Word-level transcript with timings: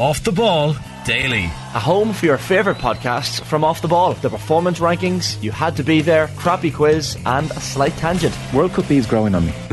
Off 0.00 0.24
the 0.24 0.32
Ball 0.32 0.74
Daily. 1.04 1.44
A 1.44 1.78
home 1.78 2.14
for 2.14 2.24
your 2.24 2.38
favourite 2.38 2.78
podcasts 2.78 3.38
from 3.44 3.62
Off 3.64 3.82
the 3.82 3.88
Ball. 3.88 4.14
The 4.14 4.30
performance 4.30 4.78
rankings, 4.78 5.40
you 5.42 5.50
had 5.50 5.76
to 5.76 5.82
be 5.82 6.00
there, 6.00 6.28
crappy 6.36 6.70
quiz, 6.70 7.18
and 7.26 7.50
a 7.50 7.60
slight 7.60 7.92
tangent. 7.98 8.34
World 8.54 8.72
Cup 8.72 8.88
B 8.88 8.96
is 8.96 9.06
growing 9.06 9.34
on 9.34 9.44
me. 9.44 9.52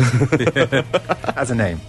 As 1.38 1.50
a 1.50 1.56
name. 1.56 1.80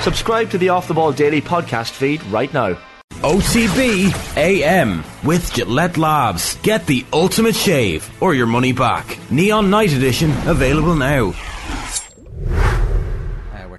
Subscribe 0.00 0.48
to 0.52 0.58
the 0.58 0.70
Off 0.70 0.88
the 0.88 0.94
Ball 0.94 1.12
Daily 1.12 1.42
podcast 1.42 1.90
feed 1.90 2.24
right 2.24 2.50
now. 2.54 2.78
OTB 3.20 4.38
AM 4.38 5.04
with 5.22 5.52
Gillette 5.52 5.98
Labs. 5.98 6.56
Get 6.62 6.86
the 6.86 7.04
ultimate 7.12 7.54
shave 7.54 8.10
or 8.22 8.34
your 8.34 8.46
money 8.46 8.72
back. 8.72 9.18
Neon 9.30 9.68
Night 9.68 9.92
Edition 9.92 10.32
available 10.46 10.94
now. 10.94 11.34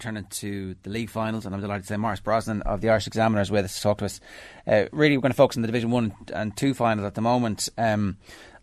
Uh, 0.03 0.07
we're 0.07 0.11
turning 0.11 0.25
to 0.29 0.75
the 0.83 0.89
league 0.89 1.09
finals, 1.09 1.45
and 1.45 1.55
I'm 1.55 1.61
delighted 1.61 1.83
to 1.83 1.87
say 1.87 1.97
Maurice 1.97 2.19
Brosnan 2.19 2.61
of 2.63 2.81
the 2.81 2.89
Irish 2.89 3.07
Examiner 3.07 3.41
is 3.41 3.51
with 3.51 3.65
us 3.65 3.75
to 3.75 3.81
talk 3.81 3.99
to 3.99 4.05
us. 4.05 4.19
Uh, 4.67 4.85
really, 4.91 5.17
we're 5.17 5.21
going 5.21 5.31
to 5.31 5.37
focus 5.37 5.57
on 5.57 5.61
the 5.61 5.67
Division 5.67 5.91
1 5.91 6.15
and 6.33 6.55
2 6.55 6.73
finals 6.73 7.05
at 7.05 7.15
the 7.15 7.21
moment. 7.21 7.69
Um, 7.77 8.17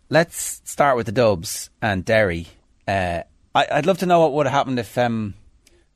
let's 0.09 0.61
start 0.65 0.97
with 0.97 1.07
the 1.07 1.13
Dubs 1.13 1.71
and 1.81 2.05
Derry. 2.05 2.49
Uh, 2.87 3.23
I, 3.55 3.67
would 3.77 3.87
love 3.87 3.99
to 3.99 4.07
know 4.07 4.21
what 4.21 4.33
would 4.33 4.47
have 4.47 4.53
happened 4.53 4.79
if 4.79 4.97
um, 4.99 5.35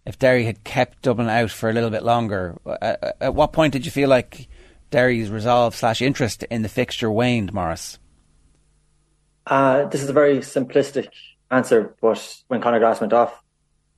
if 0.06 0.18
Derry 0.18 0.44
had 0.44 0.64
kept 0.64 1.02
Dublin 1.02 1.28
out 1.28 1.50
for 1.50 1.68
a 1.68 1.72
little 1.72 1.90
bit 1.90 2.04
longer. 2.04 2.58
Uh, 2.64 2.70
uh, 2.80 3.12
at 3.20 3.34
what 3.34 3.52
point 3.52 3.72
did 3.72 3.84
you 3.84 3.90
feel 3.90 4.08
like 4.08 4.48
Derry's 4.90 5.30
resolve 5.30 5.74
slash 5.74 6.00
interest 6.00 6.42
in 6.44 6.62
the 6.62 6.68
fixture 6.68 7.10
waned, 7.10 7.52
Maurice? 7.52 7.98
Uh, 9.46 9.86
this 9.86 10.02
is 10.02 10.08
a 10.08 10.14
very 10.14 10.38
simplistic 10.38 11.08
answer, 11.50 11.94
but 12.00 12.42
when 12.48 12.60
Conor 12.60 12.78
Glass 12.78 13.00
went 13.00 13.12
off, 13.12 13.42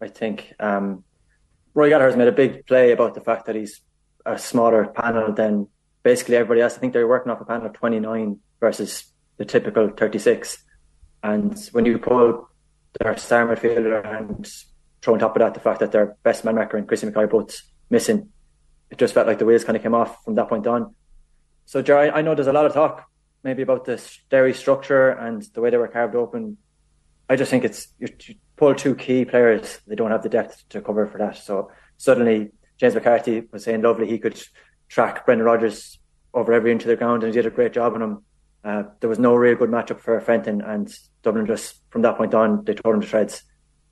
I 0.01 0.09
think 0.09 0.53
um, 0.61 1.05
Rory 1.77 1.91
Gallagher 1.91 2.09
has 2.09 2.17
made 2.17 2.27
a 2.27 2.33
big 2.33 2.67
play 2.67 2.91
about 2.91 3.13
the 3.13 3.21
fact 3.21 3.45
that 3.45 3.55
he's 3.55 3.83
a 4.25 4.39
smaller 4.39 4.87
panel 4.87 5.35
than 5.35 5.69
basically 6.03 6.37
everybody 6.37 6.63
else. 6.63 6.75
I 6.75 6.79
think 6.79 6.95
they're 6.95 7.07
working 7.07 7.31
off 7.31 7.43
a 7.43 7.45
panel 7.45 7.67
of 7.67 7.75
29 7.75 8.41
versus 8.61 9.13
the 9.37 9.45
typical 9.45 9.91
36. 9.91 10.57
And 11.23 11.55
when 11.73 11.85
you 11.85 11.99
pull 11.99 12.49
their 12.99 13.15
star 13.19 13.47
midfielder 13.47 14.07
and 14.19 14.49
throw 15.03 15.13
on 15.13 15.21
top 15.21 15.37
of 15.37 15.41
that 15.41 15.53
the 15.53 15.61
fact 15.61 15.81
that 15.81 15.93
their 15.93 16.17
best 16.23 16.47
man 16.47 16.55
marker 16.55 16.79
and 16.79 16.89
Chrissy 16.89 17.09
McCoy 17.09 17.29
both 17.29 17.61
missing, 17.91 18.31
it 18.91 18.97
just 18.97 19.13
felt 19.13 19.27
like 19.27 19.39
the 19.39 19.45
wheels 19.45 19.65
kind 19.65 19.77
of 19.77 19.83
came 19.83 19.95
off 19.95 20.25
from 20.25 20.35
that 20.37 20.49
point 20.49 20.67
on. 20.67 20.95
So, 21.67 21.83
Jerry, 21.83 22.11
I 22.11 22.23
know 22.23 22.35
there's 22.35 22.47
a 22.47 22.55
lot 22.55 22.65
of 22.65 22.73
talk 22.73 23.05
maybe 23.43 23.61
about 23.61 23.85
the 23.85 24.03
Derry 24.31 24.55
structure 24.55 25.11
and 25.11 25.43
the 25.53 25.61
way 25.61 25.69
they 25.69 25.77
were 25.77 25.89
carved 25.89 26.15
open. 26.15 26.57
I 27.29 27.37
just 27.37 27.51
think 27.51 27.65
it's 27.65 27.89
you, 27.99 28.09
pull 28.57 28.75
two 28.75 28.95
key 28.95 29.25
players, 29.25 29.81
they 29.87 29.95
don't 29.95 30.11
have 30.11 30.23
the 30.23 30.29
depth 30.29 30.65
to 30.71 30.81
cover 30.81 31.07
for 31.07 31.19
that. 31.19 31.37
So 31.37 31.71
suddenly 31.99 32.51
James 32.79 32.95
McCarthy 32.95 33.43
was 33.53 33.65
saying 33.65 33.83
lovely 33.83 34.07
he 34.07 34.19
could 34.19 34.41
track 34.89 35.27
Brendan 35.27 35.47
Rogers 35.47 35.99
over 36.35 36.53
every 36.53 36.73
inch 36.73 36.83
of 36.83 36.89
the 36.89 36.97
ground 36.97 37.23
and 37.23 37.35
he 37.35 37.39
did 37.39 37.47
a 37.47 37.55
great 37.55 37.73
job 37.73 37.95
on 37.95 38.03
him. 38.03 38.23
Uh, 38.65 38.83
there 39.01 39.11
was 39.11 39.19
no 39.19 39.35
real 39.35 39.55
good 39.55 39.71
matchup 39.71 40.01
for 40.01 40.21
Fenton 40.21 40.61
and 40.61 40.93
Dublin 41.23 41.47
just 41.47 41.81
from 41.91 42.03
that 42.03 42.17
point 42.17 42.35
on 42.35 42.65
they 42.65 42.75
tore 42.75 42.95
him 42.95 43.01
to 43.01 43.07
shreds. 43.07 43.43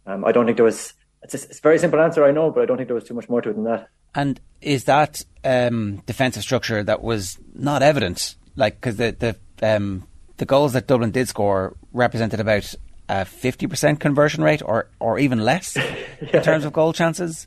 Um, 0.06 0.24
I 0.24 0.32
don't 0.32 0.44
think 0.44 0.56
there 0.56 0.64
was. 0.64 0.92
It's 1.22 1.34
a, 1.34 1.36
it's 1.38 1.58
a, 1.58 1.62
very 1.62 1.78
simple 1.78 2.00
answer, 2.00 2.22
I 2.22 2.32
know, 2.32 2.50
but 2.50 2.62
I 2.62 2.66
don't 2.66 2.76
think 2.76 2.88
there 2.88 2.94
was 2.94 3.04
too 3.04 3.14
much 3.14 3.30
more 3.30 3.40
to 3.40 3.50
it 3.50 3.54
than 3.54 3.64
that. 3.64 3.88
And 4.14 4.38
is 4.60 4.84
that 4.84 5.24
um, 5.42 6.02
defensive 6.04 6.42
structure 6.42 6.82
that 6.82 7.02
was 7.02 7.38
not 7.54 7.82
evident? 7.82 8.36
Like 8.56 8.74
because 8.74 8.96
the 8.96 9.36
the 9.58 9.76
um, 9.76 10.06
the 10.36 10.44
goals 10.44 10.74
that 10.74 10.86
Dublin 10.86 11.12
did 11.12 11.28
score 11.28 11.76
represented 11.92 12.40
about 12.40 12.74
a 13.08 13.24
fifty 13.24 13.66
percent 13.66 14.00
conversion 14.00 14.42
rate, 14.42 14.62
or 14.64 14.88
or 15.00 15.18
even 15.18 15.40
less 15.40 15.76
yeah. 15.76 15.96
in 16.32 16.42
terms 16.42 16.64
of 16.64 16.72
goal 16.72 16.92
chances. 16.92 17.46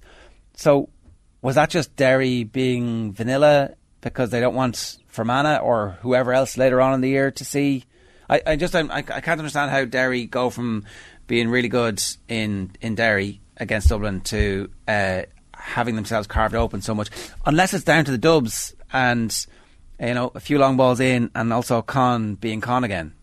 So 0.55 0.89
was 1.41 1.55
that 1.55 1.69
just 1.69 1.95
Derry 1.95 2.43
being 2.43 3.13
vanilla 3.13 3.75
because 4.01 4.31
they 4.31 4.39
don't 4.39 4.55
want 4.55 4.97
Fermanagh 5.07 5.59
or 5.59 5.97
whoever 6.01 6.33
else 6.33 6.57
later 6.57 6.81
on 6.81 6.93
in 6.93 7.01
the 7.01 7.09
year 7.09 7.31
to 7.31 7.45
see? 7.45 7.85
I, 8.29 8.41
I 8.45 8.55
just 8.55 8.75
I, 8.75 8.81
I 8.91 9.01
can't 9.01 9.39
understand 9.39 9.71
how 9.71 9.85
Derry 9.85 10.25
go 10.25 10.49
from 10.49 10.85
being 11.27 11.49
really 11.49 11.69
good 11.69 12.01
in 12.27 12.71
in 12.81 12.95
Derry 12.95 13.41
against 13.57 13.89
Dublin 13.89 14.21
to 14.21 14.69
uh, 14.87 15.23
having 15.53 15.95
themselves 15.95 16.27
carved 16.27 16.55
open 16.55 16.81
so 16.81 16.93
much, 16.93 17.09
unless 17.45 17.73
it's 17.73 17.83
down 17.83 18.05
to 18.05 18.11
the 18.11 18.17
Dubs 18.17 18.75
and 18.91 19.45
you 19.99 20.13
know 20.13 20.31
a 20.35 20.39
few 20.39 20.57
long 20.57 20.77
balls 20.77 20.99
in, 20.99 21.31
and 21.35 21.53
also 21.53 21.81
Con 21.81 22.35
being 22.35 22.61
Con 22.61 22.83
again. 22.83 23.13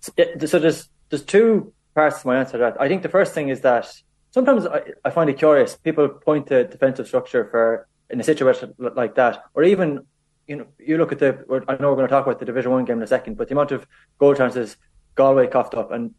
So 0.00 0.58
there's 0.58 0.88
there's 1.08 1.24
two 1.24 1.72
parts 1.94 2.22
to 2.22 2.26
my 2.26 2.36
answer 2.38 2.52
to 2.52 2.58
that. 2.58 2.80
I 2.80 2.88
think 2.88 3.02
the 3.02 3.08
first 3.08 3.32
thing 3.32 3.48
is 3.48 3.60
that 3.62 3.86
sometimes 4.30 4.66
I, 4.66 4.82
I 5.04 5.10
find 5.10 5.30
it 5.30 5.38
curious. 5.38 5.76
People 5.76 6.08
point 6.08 6.48
to 6.48 6.64
defensive 6.64 7.06
structure 7.06 7.48
for 7.50 7.88
in 8.10 8.20
a 8.20 8.24
situation 8.24 8.74
like 8.78 9.14
that, 9.16 9.42
or 9.54 9.64
even 9.64 10.06
you 10.46 10.56
know, 10.56 10.66
you 10.78 10.96
look 10.98 11.12
at 11.12 11.18
the. 11.18 11.44
I 11.68 11.72
know 11.80 11.90
we're 11.90 11.96
going 11.96 12.08
to 12.08 12.08
talk 12.08 12.26
about 12.26 12.38
the 12.38 12.46
Division 12.46 12.70
One 12.70 12.84
game 12.84 12.98
in 12.98 13.02
a 13.02 13.06
second, 13.06 13.36
but 13.36 13.48
the 13.48 13.54
amount 13.54 13.72
of 13.72 13.86
goal 14.18 14.34
chances 14.34 14.76
Galway 15.16 15.48
coughed 15.48 15.74
up, 15.74 15.90
and 15.90 16.14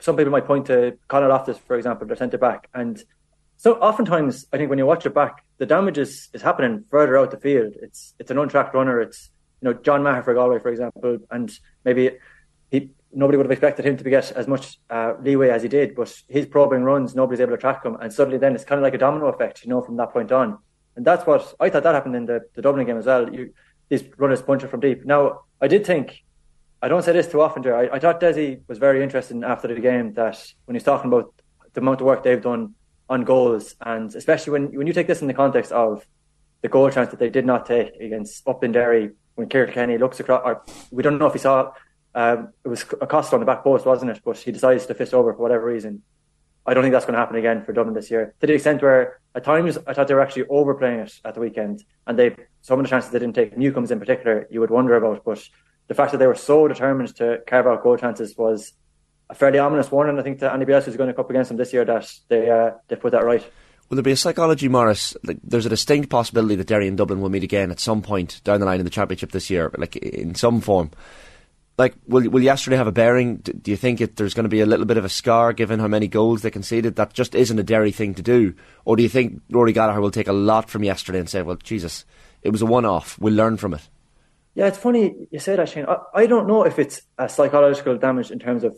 some 0.00 0.16
people 0.16 0.32
might 0.32 0.46
point 0.46 0.66
to 0.66 0.98
Conor 1.06 1.28
Loftus, 1.28 1.58
for 1.58 1.76
example, 1.76 2.06
their 2.06 2.16
centre 2.16 2.38
back, 2.38 2.68
and 2.74 3.02
so 3.58 3.74
oftentimes 3.74 4.46
I 4.52 4.56
think 4.56 4.70
when 4.70 4.78
you 4.78 4.86
watch 4.86 5.04
it 5.04 5.14
back, 5.14 5.44
the 5.58 5.66
damage 5.66 5.98
is, 5.98 6.28
is 6.32 6.42
happening 6.42 6.84
further 6.90 7.18
out 7.18 7.32
the 7.32 7.36
field. 7.36 7.74
It's 7.82 8.14
it's 8.18 8.30
an 8.30 8.38
untracked 8.38 8.74
runner. 8.74 9.00
It's 9.00 9.30
you 9.60 9.68
know 9.68 9.74
John 9.74 10.04
Maher 10.04 10.22
for 10.22 10.32
Galway, 10.32 10.60
for 10.60 10.70
example, 10.70 11.18
and 11.30 11.52
maybe 11.84 12.12
he 12.70 12.90
nobody 13.12 13.36
would 13.36 13.46
have 13.46 13.52
expected 13.52 13.86
him 13.86 13.96
to 13.96 14.04
get 14.04 14.32
as 14.32 14.46
much 14.46 14.78
uh, 14.90 15.14
leeway 15.22 15.48
as 15.50 15.62
he 15.62 15.68
did, 15.68 15.94
but 15.94 16.14
his 16.28 16.46
probing 16.46 16.82
runs, 16.82 17.14
nobody's 17.14 17.40
able 17.40 17.52
to 17.52 17.58
track 17.58 17.84
him, 17.84 17.96
and 18.00 18.12
suddenly 18.12 18.38
then 18.38 18.54
it's 18.54 18.64
kind 18.64 18.78
of 18.78 18.82
like 18.82 18.94
a 18.94 18.98
domino 18.98 19.26
effect, 19.26 19.64
you 19.64 19.70
know, 19.70 19.80
from 19.80 19.96
that 19.96 20.12
point 20.12 20.30
on. 20.32 20.58
And 20.96 21.04
that's 21.04 21.26
what 21.26 21.54
I 21.60 21.70
thought 21.70 21.84
that 21.84 21.94
happened 21.94 22.16
in 22.16 22.26
the, 22.26 22.40
the 22.54 22.62
Dublin 22.62 22.86
game 22.86 22.98
as 22.98 23.06
well. 23.06 23.32
You, 23.32 23.54
these 23.88 24.04
runners 24.18 24.42
punching 24.42 24.68
from 24.68 24.80
deep. 24.80 25.04
Now, 25.04 25.42
I 25.60 25.68
did 25.68 25.86
think, 25.86 26.22
I 26.82 26.88
don't 26.88 27.02
say 27.02 27.12
this 27.12 27.28
too 27.28 27.40
often, 27.40 27.62
Jerry. 27.62 27.88
I, 27.88 27.96
I 27.96 27.98
thought 27.98 28.20
Dessie 28.20 28.60
was 28.68 28.78
very 28.78 29.02
interesting 29.02 29.42
after 29.44 29.68
the 29.68 29.80
game 29.80 30.12
that 30.14 30.52
when 30.66 30.74
he's 30.74 30.84
talking 30.84 31.10
about 31.10 31.32
the 31.72 31.80
amount 31.80 32.00
of 32.00 32.06
work 32.06 32.22
they've 32.22 32.42
done 32.42 32.74
on 33.08 33.24
goals, 33.24 33.74
and 33.80 34.14
especially 34.14 34.52
when 34.52 34.76
when 34.76 34.86
you 34.86 34.92
take 34.92 35.06
this 35.06 35.22
in 35.22 35.28
the 35.28 35.34
context 35.34 35.72
of 35.72 36.06
the 36.60 36.68
goal 36.68 36.90
chance 36.90 37.10
that 37.10 37.18
they 37.18 37.30
did 37.30 37.46
not 37.46 37.64
take 37.64 37.94
against 37.94 38.46
Upton 38.46 38.72
Derry 38.72 39.10
when 39.36 39.48
Kieran 39.48 39.72
Kilkenny 39.72 39.98
looks 39.98 40.20
across, 40.20 40.42
or 40.44 40.62
we 40.90 41.02
don't 41.02 41.18
know 41.18 41.26
if 41.26 41.32
he 41.32 41.38
saw 41.38 41.72
um, 42.14 42.52
it 42.64 42.68
was 42.68 42.84
a 43.00 43.06
cost 43.06 43.32
on 43.32 43.40
the 43.40 43.46
back 43.46 43.62
post, 43.62 43.86
wasn't 43.86 44.10
it? 44.10 44.20
But 44.24 44.38
he 44.38 44.52
decides 44.52 44.86
to 44.86 44.94
fist 44.94 45.14
over 45.14 45.32
for 45.32 45.42
whatever 45.42 45.64
reason. 45.64 46.02
I 46.66 46.74
don't 46.74 46.82
think 46.82 46.92
that's 46.92 47.06
going 47.06 47.14
to 47.14 47.20
happen 47.20 47.36
again 47.36 47.64
for 47.64 47.72
Dublin 47.72 47.94
this 47.94 48.10
year. 48.10 48.34
To 48.40 48.46
the 48.46 48.52
extent 48.52 48.82
where 48.82 49.20
at 49.34 49.44
times 49.44 49.78
I 49.86 49.94
thought 49.94 50.06
they 50.06 50.14
were 50.14 50.20
actually 50.20 50.46
overplaying 50.48 51.00
it 51.00 51.12
at 51.24 51.34
the 51.34 51.40
weekend, 51.40 51.82
and 52.06 52.18
they 52.18 52.36
some 52.60 52.78
of 52.78 52.84
the 52.84 52.90
chances 52.90 53.10
they 53.10 53.18
didn't 53.18 53.34
take, 53.34 53.56
Newcombes 53.56 53.90
in 53.90 53.98
particular, 53.98 54.46
you 54.50 54.60
would 54.60 54.70
wonder 54.70 54.94
about. 54.94 55.24
But 55.24 55.48
the 55.86 55.94
fact 55.94 56.12
that 56.12 56.18
they 56.18 56.26
were 56.26 56.34
so 56.34 56.68
determined 56.68 57.14
to 57.16 57.40
carve 57.46 57.66
out 57.66 57.82
goal 57.82 57.96
chances 57.96 58.36
was 58.36 58.72
a 59.30 59.34
fairly 59.34 59.58
ominous 59.58 59.90
warning. 59.90 60.18
I 60.18 60.22
think 60.22 60.40
to 60.40 60.52
anybody 60.52 60.74
else 60.74 60.84
who's 60.84 60.96
going 60.96 61.08
to 61.08 61.14
come 61.14 61.24
up 61.24 61.30
against 61.30 61.48
them 61.48 61.56
this 61.56 61.72
year 61.72 61.84
that 61.86 62.12
they 62.28 62.50
uh, 62.50 62.72
they 62.88 62.96
put 62.96 63.12
that 63.12 63.24
right. 63.24 63.44
Will 63.88 63.94
there 63.96 64.02
be 64.02 64.12
a 64.12 64.16
psychology, 64.16 64.68
Maurice? 64.68 65.16
Like, 65.24 65.38
there's 65.42 65.64
a 65.64 65.70
distinct 65.70 66.10
possibility 66.10 66.56
that 66.56 66.66
Derry 66.66 66.88
and 66.88 66.98
Dublin 66.98 67.22
will 67.22 67.30
meet 67.30 67.42
again 67.44 67.70
at 67.70 67.80
some 67.80 68.02
point 68.02 68.42
down 68.44 68.60
the 68.60 68.66
line 68.66 68.80
in 68.80 68.84
the 68.84 68.90
championship 68.90 69.32
this 69.32 69.48
year, 69.48 69.70
like 69.78 69.96
in 69.96 70.34
some 70.34 70.60
form 70.60 70.90
like 71.78 71.94
will 72.06 72.28
will 72.28 72.42
yesterday 72.42 72.76
have 72.76 72.88
a 72.88 72.92
bearing? 72.92 73.36
Do 73.36 73.70
you 73.70 73.76
think 73.76 74.00
it, 74.00 74.16
there's 74.16 74.34
going 74.34 74.44
to 74.44 74.50
be 74.50 74.60
a 74.60 74.66
little 74.66 74.84
bit 74.84 74.96
of 74.96 75.04
a 75.04 75.08
scar 75.08 75.52
given 75.52 75.78
how 75.78 75.86
many 75.86 76.08
goals 76.08 76.42
they 76.42 76.50
conceded? 76.50 76.96
That 76.96 77.12
just 77.12 77.34
isn't 77.34 77.58
a 77.58 77.62
Derry 77.62 77.92
thing 77.92 78.14
to 78.14 78.22
do, 78.22 78.54
or 78.84 78.96
do 78.96 79.02
you 79.02 79.08
think 79.08 79.40
Rory 79.50 79.72
Gallagher 79.72 80.00
will 80.00 80.10
take 80.10 80.28
a 80.28 80.32
lot 80.32 80.68
from 80.68 80.82
yesterday 80.82 81.20
and 81.20 81.30
say, 81.30 81.40
"Well, 81.40 81.56
Jesus, 81.56 82.04
it 82.42 82.50
was 82.50 82.62
a 82.62 82.66
one-off. 82.66 83.18
We'll 83.20 83.34
learn 83.34 83.56
from 83.56 83.74
it." 83.74 83.88
Yeah, 84.54 84.66
it's 84.66 84.78
funny 84.78 85.14
you 85.30 85.38
say 85.38 85.54
that, 85.54 85.68
Shane. 85.68 85.86
I, 85.86 85.98
I 86.14 86.26
don't 86.26 86.48
know 86.48 86.64
if 86.64 86.80
it's 86.80 87.02
a 87.16 87.28
psychological 87.28 87.96
damage 87.96 88.32
in 88.32 88.40
terms 88.40 88.64
of 88.64 88.76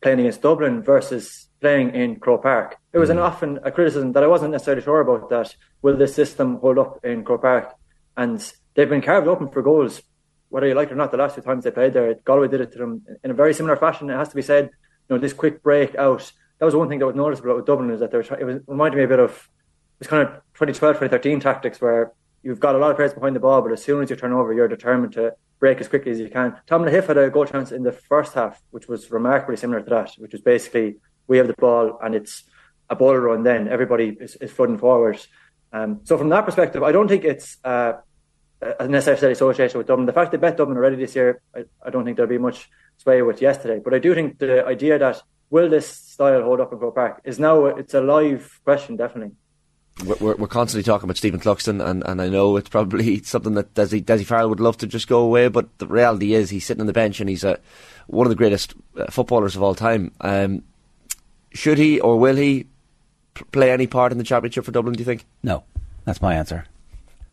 playing 0.00 0.18
against 0.18 0.42
Dublin 0.42 0.82
versus 0.82 1.48
playing 1.60 1.94
in 1.94 2.16
Croke 2.16 2.42
Park. 2.42 2.76
It 2.92 2.98
was 2.98 3.10
mm. 3.10 3.12
an 3.12 3.18
often 3.20 3.60
a 3.62 3.70
criticism 3.70 4.12
that 4.12 4.24
I 4.24 4.26
wasn't 4.26 4.50
necessarily 4.50 4.82
sure 4.82 5.00
about. 5.00 5.30
That 5.30 5.54
will 5.82 5.96
this 5.96 6.16
system 6.16 6.56
hold 6.56 6.78
up 6.78 7.04
in 7.04 7.22
Croke 7.22 7.42
Park? 7.42 7.74
And 8.16 8.52
they've 8.74 8.88
been 8.88 9.02
carved 9.02 9.28
open 9.28 9.48
for 9.50 9.62
goals 9.62 10.02
whether 10.54 10.68
you 10.68 10.74
like 10.74 10.88
it 10.88 10.92
or 10.92 10.94
not, 10.94 11.10
the 11.10 11.16
last 11.16 11.34
two 11.34 11.40
times 11.40 11.64
they 11.64 11.72
played 11.72 11.92
there, 11.94 12.14
Galway 12.24 12.46
did 12.46 12.60
it 12.60 12.70
to 12.70 12.78
them 12.78 13.04
in 13.24 13.32
a 13.32 13.34
very 13.34 13.52
similar 13.52 13.74
fashion. 13.74 14.08
It 14.08 14.14
has 14.14 14.28
to 14.28 14.36
be 14.36 14.42
said, 14.42 14.66
you 14.66 15.16
know, 15.16 15.18
this 15.18 15.32
quick 15.32 15.64
break 15.64 15.96
out. 15.96 16.30
That 16.60 16.64
was 16.64 16.76
one 16.76 16.88
thing 16.88 17.00
that 17.00 17.06
was 17.06 17.16
noticeable 17.16 17.56
with 17.56 17.66
Dublin 17.66 17.90
is 17.90 17.98
that 17.98 18.14
it 18.14 18.16
was 18.16 18.60
reminded 18.68 18.96
me 18.96 19.02
a 19.02 19.08
bit 19.08 19.18
of 19.18 19.32
it 19.32 19.98
was 19.98 20.06
kind 20.06 20.22
of 20.22 20.28
2012, 20.54 20.94
2013 20.94 21.40
tactics 21.40 21.80
where 21.80 22.12
you've 22.44 22.60
got 22.60 22.76
a 22.76 22.78
lot 22.78 22.92
of 22.92 22.96
players 22.96 23.12
behind 23.12 23.34
the 23.34 23.40
ball, 23.40 23.62
but 23.62 23.72
as 23.72 23.82
soon 23.82 24.00
as 24.00 24.10
you 24.10 24.14
turn 24.14 24.32
over, 24.32 24.54
you're 24.54 24.68
determined 24.68 25.12
to 25.14 25.34
break 25.58 25.80
as 25.80 25.88
quickly 25.88 26.12
as 26.12 26.20
you 26.20 26.28
can. 26.28 26.56
Tom 26.68 26.82
Lahiff 26.82 27.08
had 27.08 27.18
a 27.18 27.30
goal 27.30 27.46
chance 27.46 27.72
in 27.72 27.82
the 27.82 27.90
first 27.90 28.34
half, 28.34 28.62
which 28.70 28.86
was 28.86 29.10
remarkably 29.10 29.56
similar 29.56 29.80
to 29.80 29.90
that, 29.90 30.12
which 30.18 30.30
was 30.30 30.40
basically 30.40 30.98
we 31.26 31.36
have 31.36 31.48
the 31.48 31.54
ball 31.54 31.98
and 32.00 32.14
it's 32.14 32.44
a 32.88 32.94
ball 32.94 33.16
run. 33.16 33.42
Then 33.42 33.66
everybody 33.66 34.16
is, 34.20 34.36
is 34.36 34.52
flooding 34.52 34.78
forward. 34.78 35.18
Um, 35.72 36.02
so 36.04 36.16
from 36.16 36.28
that 36.28 36.44
perspective, 36.44 36.84
I 36.84 36.92
don't 36.92 37.08
think 37.08 37.24
it's 37.24 37.56
uh, 37.64 37.94
a 38.80 38.88
necessary 38.88 39.32
association 39.32 39.78
with 39.78 39.86
Dublin. 39.86 40.06
The 40.06 40.12
fact 40.12 40.32
they 40.32 40.38
bet 40.38 40.56
Dublin 40.56 40.76
already 40.76 40.96
this 40.96 41.14
year, 41.14 41.40
I, 41.54 41.64
I, 41.84 41.90
don't 41.90 42.04
think 42.04 42.16
there'll 42.16 42.30
be 42.30 42.38
much 42.38 42.70
sway 42.98 43.22
with 43.22 43.42
yesterday. 43.42 43.80
But 43.82 43.94
I 43.94 43.98
do 43.98 44.14
think 44.14 44.38
the 44.38 44.64
idea 44.64 44.98
that 44.98 45.22
will 45.50 45.68
this 45.68 45.88
style 45.88 46.42
hold 46.42 46.60
up 46.60 46.72
in 46.72 46.78
Croke 46.78 46.94
Park 46.94 47.20
is 47.24 47.38
now 47.38 47.66
it's 47.66 47.94
a 47.94 48.00
live 48.00 48.60
question, 48.64 48.96
definitely. 48.96 49.34
we're, 50.04 50.36
we're 50.36 50.46
constantly 50.46 50.82
talking 50.82 51.04
about 51.04 51.16
Stephen 51.16 51.40
Cluxton, 51.40 51.84
and, 51.84 52.02
and 52.04 52.20
I 52.20 52.28
know 52.28 52.56
it's 52.56 52.68
probably 52.68 53.22
something 53.22 53.54
that 53.54 53.74
Desi, 53.74 54.02
Dessie 54.02 54.24
Farrell 54.24 54.48
would 54.48 54.60
love 54.60 54.78
to 54.78 54.86
just 54.86 55.08
go 55.08 55.20
away, 55.20 55.48
but 55.48 55.78
the 55.78 55.86
reality 55.86 56.34
is 56.34 56.50
he's 56.50 56.64
sitting 56.64 56.80
on 56.80 56.86
the 56.86 56.92
bench 56.92 57.20
and 57.20 57.28
he's 57.28 57.44
a, 57.44 57.58
one 58.06 58.26
of 58.26 58.30
the 58.30 58.36
greatest 58.36 58.74
uh, 58.98 59.06
footballers 59.10 59.56
of 59.56 59.62
all 59.62 59.74
time. 59.74 60.12
Um, 60.20 60.62
should 61.52 61.78
he 61.78 62.00
or 62.00 62.18
will 62.18 62.36
he 62.36 62.66
play 63.52 63.70
any 63.70 63.86
part 63.86 64.12
in 64.12 64.18
the 64.18 64.24
championship 64.24 64.64
for 64.64 64.72
Dublin? 64.72 64.94
Do 64.94 65.00
you 65.00 65.04
think? 65.04 65.24
No, 65.42 65.64
that's 66.04 66.20
my 66.20 66.34
answer. 66.34 66.66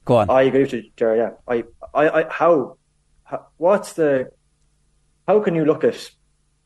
Go 0.06 0.18
on. 0.18 0.30
I 0.30 0.44
agree 0.44 0.62
with 0.62 0.74
you, 0.74 0.84
Jerry. 0.98 1.20
Yeah, 1.20 1.32
I, 1.48 1.64
I, 1.94 2.22
I 2.22 2.30
how, 2.30 2.78
how, 3.24 3.48
what's 3.58 3.94
the, 3.94 4.32
how 5.28 5.40
can 5.42 5.56
you 5.56 5.66
look 5.66 5.84
at 5.84 6.10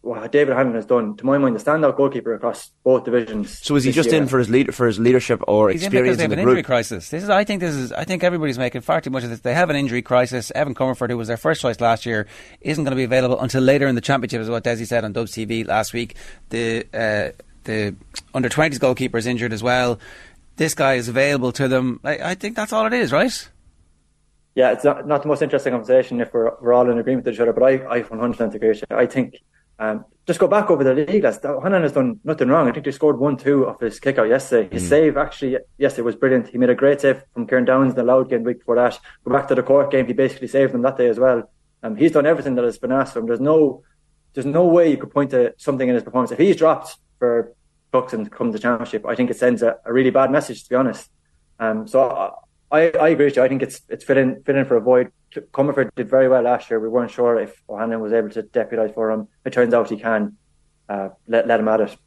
what 0.01 0.31
David 0.31 0.55
Hanlon 0.55 0.75
has 0.75 0.85
done? 0.85 1.17
To 1.17 1.25
my 1.25 1.37
mind, 1.39 1.55
the 1.55 1.59
standout 1.59 1.97
goalkeeper 1.97 2.33
across 2.33 2.69
both 2.83 3.05
divisions. 3.05 3.59
So 3.59 3.75
is 3.75 3.83
he 3.83 3.91
just 3.91 4.11
year. 4.11 4.21
in 4.21 4.27
for 4.27 4.37
his 4.37 4.49
lead, 4.49 4.73
for 4.73 4.85
his 4.85 4.99
leadership 4.99 5.41
or 5.47 5.71
He's 5.71 5.83
in 5.83 5.91
because 5.91 6.17
they 6.17 6.23
have 6.23 6.31
in 6.31 6.37
an 6.37 6.37
the 6.37 6.41
injury 6.43 6.53
group? 6.61 6.65
crisis. 6.67 7.09
This 7.09 7.23
is, 7.23 7.29
I 7.29 7.43
think, 7.43 7.59
this 7.59 7.73
is. 7.73 7.91
I 7.91 8.03
think 8.03 8.23
everybody's 8.23 8.59
making 8.59 8.81
far 8.81 9.01
too 9.01 9.09
much 9.09 9.23
of 9.23 9.31
this. 9.31 9.39
They 9.39 9.55
have 9.55 9.69
an 9.71 9.75
injury 9.75 10.03
crisis. 10.03 10.51
Evan 10.53 10.75
Comerford, 10.75 11.09
who 11.09 11.17
was 11.17 11.27
their 11.27 11.37
first 11.37 11.59
choice 11.61 11.81
last 11.81 12.05
year, 12.05 12.27
isn't 12.61 12.83
going 12.83 12.91
to 12.91 12.95
be 12.95 13.03
available 13.03 13.39
until 13.39 13.63
later 13.63 13.87
in 13.87 13.95
the 13.95 14.01
championship, 14.01 14.41
is 14.41 14.49
what 14.49 14.63
Dessie 14.63 14.85
said 14.85 15.03
on 15.03 15.11
Dubs 15.11 15.31
TV 15.31 15.67
last 15.67 15.91
week. 15.91 16.15
The 16.49 16.85
uh, 16.93 17.43
the 17.63 17.95
under 18.33 18.47
twenties 18.47 18.77
goalkeeper 18.77 19.17
is 19.17 19.25
injured 19.25 19.53
as 19.53 19.63
well. 19.63 19.99
This 20.57 20.73
guy 20.73 20.95
is 20.95 21.09
available 21.09 21.51
to 21.53 21.67
them. 21.67 21.99
I, 22.03 22.31
I 22.31 22.35
think 22.35 22.55
that's 22.55 22.71
all 22.71 22.85
it 22.85 22.93
is, 22.93 23.11
right? 23.11 23.49
Yeah, 24.55 24.71
it's 24.71 24.85
not, 24.85 25.05
not 25.05 25.21
the 25.21 25.27
most 25.27 25.41
interesting 25.41 25.73
conversation 25.73 26.21
if 26.21 26.33
we're, 26.33 26.51
we're 26.61 26.73
all 26.73 26.89
in 26.89 26.97
agreement 26.97 27.25
with 27.25 27.33
each 27.33 27.41
other, 27.41 27.51
but 27.51 27.63
I, 27.63 27.97
I 27.97 28.01
100% 28.03 28.53
agree. 28.53 28.81
I 28.89 29.05
think, 29.05 29.35
um, 29.79 30.05
just 30.25 30.39
go 30.39 30.47
back 30.47 30.71
over 30.71 30.83
the 30.83 30.93
league, 30.93 31.23
lads. 31.23 31.39
Hanlon 31.43 31.83
has 31.83 31.91
done 31.91 32.21
nothing 32.23 32.47
wrong. 32.47 32.69
I 32.69 32.71
think 32.71 32.85
they 32.85 32.91
scored 32.91 33.19
1 33.19 33.35
2 33.35 33.67
off 33.67 33.81
his 33.81 33.99
kick 33.99 34.17
out 34.17 34.29
yesterday. 34.29 34.73
His 34.73 34.87
save, 34.87 35.17
actually, 35.17 35.57
yesterday 35.77 36.03
was 36.03 36.15
brilliant. 36.15 36.47
He 36.47 36.57
made 36.57 36.69
a 36.69 36.75
great 36.75 37.01
save 37.01 37.21
from 37.33 37.47
Kieran 37.47 37.65
Downs 37.65 37.91
in 37.91 37.97
the 37.97 38.03
Louth 38.03 38.29
game 38.29 38.43
week 38.43 38.59
before 38.59 38.77
that. 38.77 38.97
Go 39.25 39.33
back 39.33 39.49
to 39.49 39.55
the 39.55 39.61
Cork 39.61 39.91
game, 39.91 40.07
he 40.07 40.13
basically 40.13 40.47
saved 40.47 40.73
them 40.73 40.83
that 40.83 40.97
day 40.97 41.09
as 41.09 41.19
well. 41.19 41.51
Um, 41.83 41.97
he's 41.97 42.13
done 42.13 42.25
everything 42.25 42.55
that 42.55 42.63
has 42.63 42.77
been 42.77 42.93
asked 42.93 43.15
of 43.17 43.23
him. 43.23 43.27
There's 43.27 43.41
no, 43.41 43.83
there's 44.33 44.45
no 44.45 44.65
way 44.65 44.89
you 44.89 44.97
could 44.97 45.11
point 45.11 45.31
to 45.31 45.53
something 45.57 45.87
in 45.87 45.95
his 45.95 46.03
performance. 46.03 46.31
If 46.31 46.39
he's 46.39 46.55
dropped 46.55 46.95
for 47.19 47.53
Cluxton 47.95 48.29
come 48.29 48.51
the 48.51 48.59
championship, 48.59 49.05
I 49.05 49.15
think 49.15 49.29
it 49.29 49.37
sends 49.37 49.61
a, 49.61 49.77
a 49.85 49.93
really 49.93 50.09
bad 50.09 50.31
message, 50.31 50.63
to 50.63 50.69
be 50.69 50.75
honest. 50.75 51.09
Um, 51.59 51.87
so 51.87 52.09
I, 52.09 52.31
I, 52.71 52.91
I 52.91 53.09
agree 53.09 53.25
with 53.25 53.37
you. 53.37 53.43
I 53.43 53.47
think 53.47 53.61
it's 53.61 53.81
it's 53.89 54.03
fit 54.03 54.17
in 54.17 54.43
fit 54.43 54.55
in 54.55 54.65
for 54.65 54.75
a 54.75 54.81
void. 54.81 55.11
Comerford 55.31 55.89
did 55.95 56.09
very 56.09 56.29
well 56.29 56.41
last 56.41 56.69
year. 56.69 56.79
We 56.79 56.89
weren't 56.89 57.11
sure 57.11 57.39
if 57.39 57.61
O'Hanlon 57.69 57.99
was 57.99 58.13
able 58.13 58.29
to 58.29 58.43
deputise 58.43 58.93
for 58.93 59.11
him. 59.11 59.27
It 59.45 59.53
turns 59.53 59.73
out 59.73 59.89
he 59.89 59.97
can. 59.97 60.37
Uh, 60.87 61.09
let 61.27 61.47
let 61.47 61.59
him 61.59 61.67
at 61.67 61.81
it. 61.81 61.97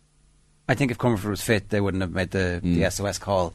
I 0.68 0.74
think 0.74 0.90
if 0.90 0.98
Comerford 0.98 1.30
was 1.30 1.42
fit, 1.42 1.70
they 1.70 1.80
wouldn't 1.80 2.02
have 2.02 2.12
made 2.12 2.30
the, 2.30 2.60
the 2.62 2.90
SOS 2.90 3.18
call. 3.18 3.54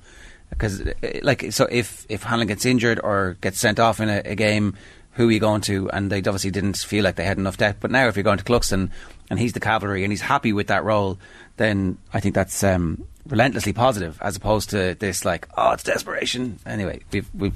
Because, 0.50 0.82
uh, 0.82 0.92
like, 1.22 1.52
so 1.52 1.68
if 1.70 2.06
if 2.10 2.24
Hanlon 2.24 2.48
gets 2.48 2.66
injured 2.66 3.00
or 3.04 3.38
gets 3.42 3.60
sent 3.60 3.80
off 3.80 4.00
in 4.00 4.10
a, 4.10 4.22
a 4.26 4.36
game, 4.36 4.76
who 5.14 5.30
are 5.30 5.32
you 5.32 5.40
going 5.40 5.62
to? 5.62 5.90
And 5.92 6.12
they 6.12 6.20
obviously 6.20 6.52
didn't 6.52 6.78
feel 6.78 7.04
like 7.04 7.16
they 7.16 7.26
had 7.26 7.38
enough 7.38 7.58
depth. 7.58 7.80
But 7.80 7.92
now, 7.92 8.08
if 8.08 8.16
you're 8.16 8.24
going 8.24 8.40
to 8.40 8.44
Cluxton 8.44 8.90
and 9.30 9.40
he's 9.40 9.54
the 9.54 9.60
cavalry 9.60 10.04
and 10.04 10.12
he's 10.12 10.22
happy 10.22 10.54
with 10.54 10.68
that 10.68 10.84
role, 10.84 11.20
then 11.58 11.98
I 12.14 12.20
think 12.20 12.36
that's 12.36 12.64
um, 12.64 13.06
relentlessly 13.28 13.74
positive, 13.74 14.18
as 14.22 14.36
opposed 14.36 14.72
to 14.72 14.96
this 14.96 15.24
like, 15.24 15.48
oh, 15.56 15.72
it's 15.72 15.84
desperation. 15.84 16.60
Anyway, 16.66 17.02
we've, 17.12 17.30
we've 17.34 17.56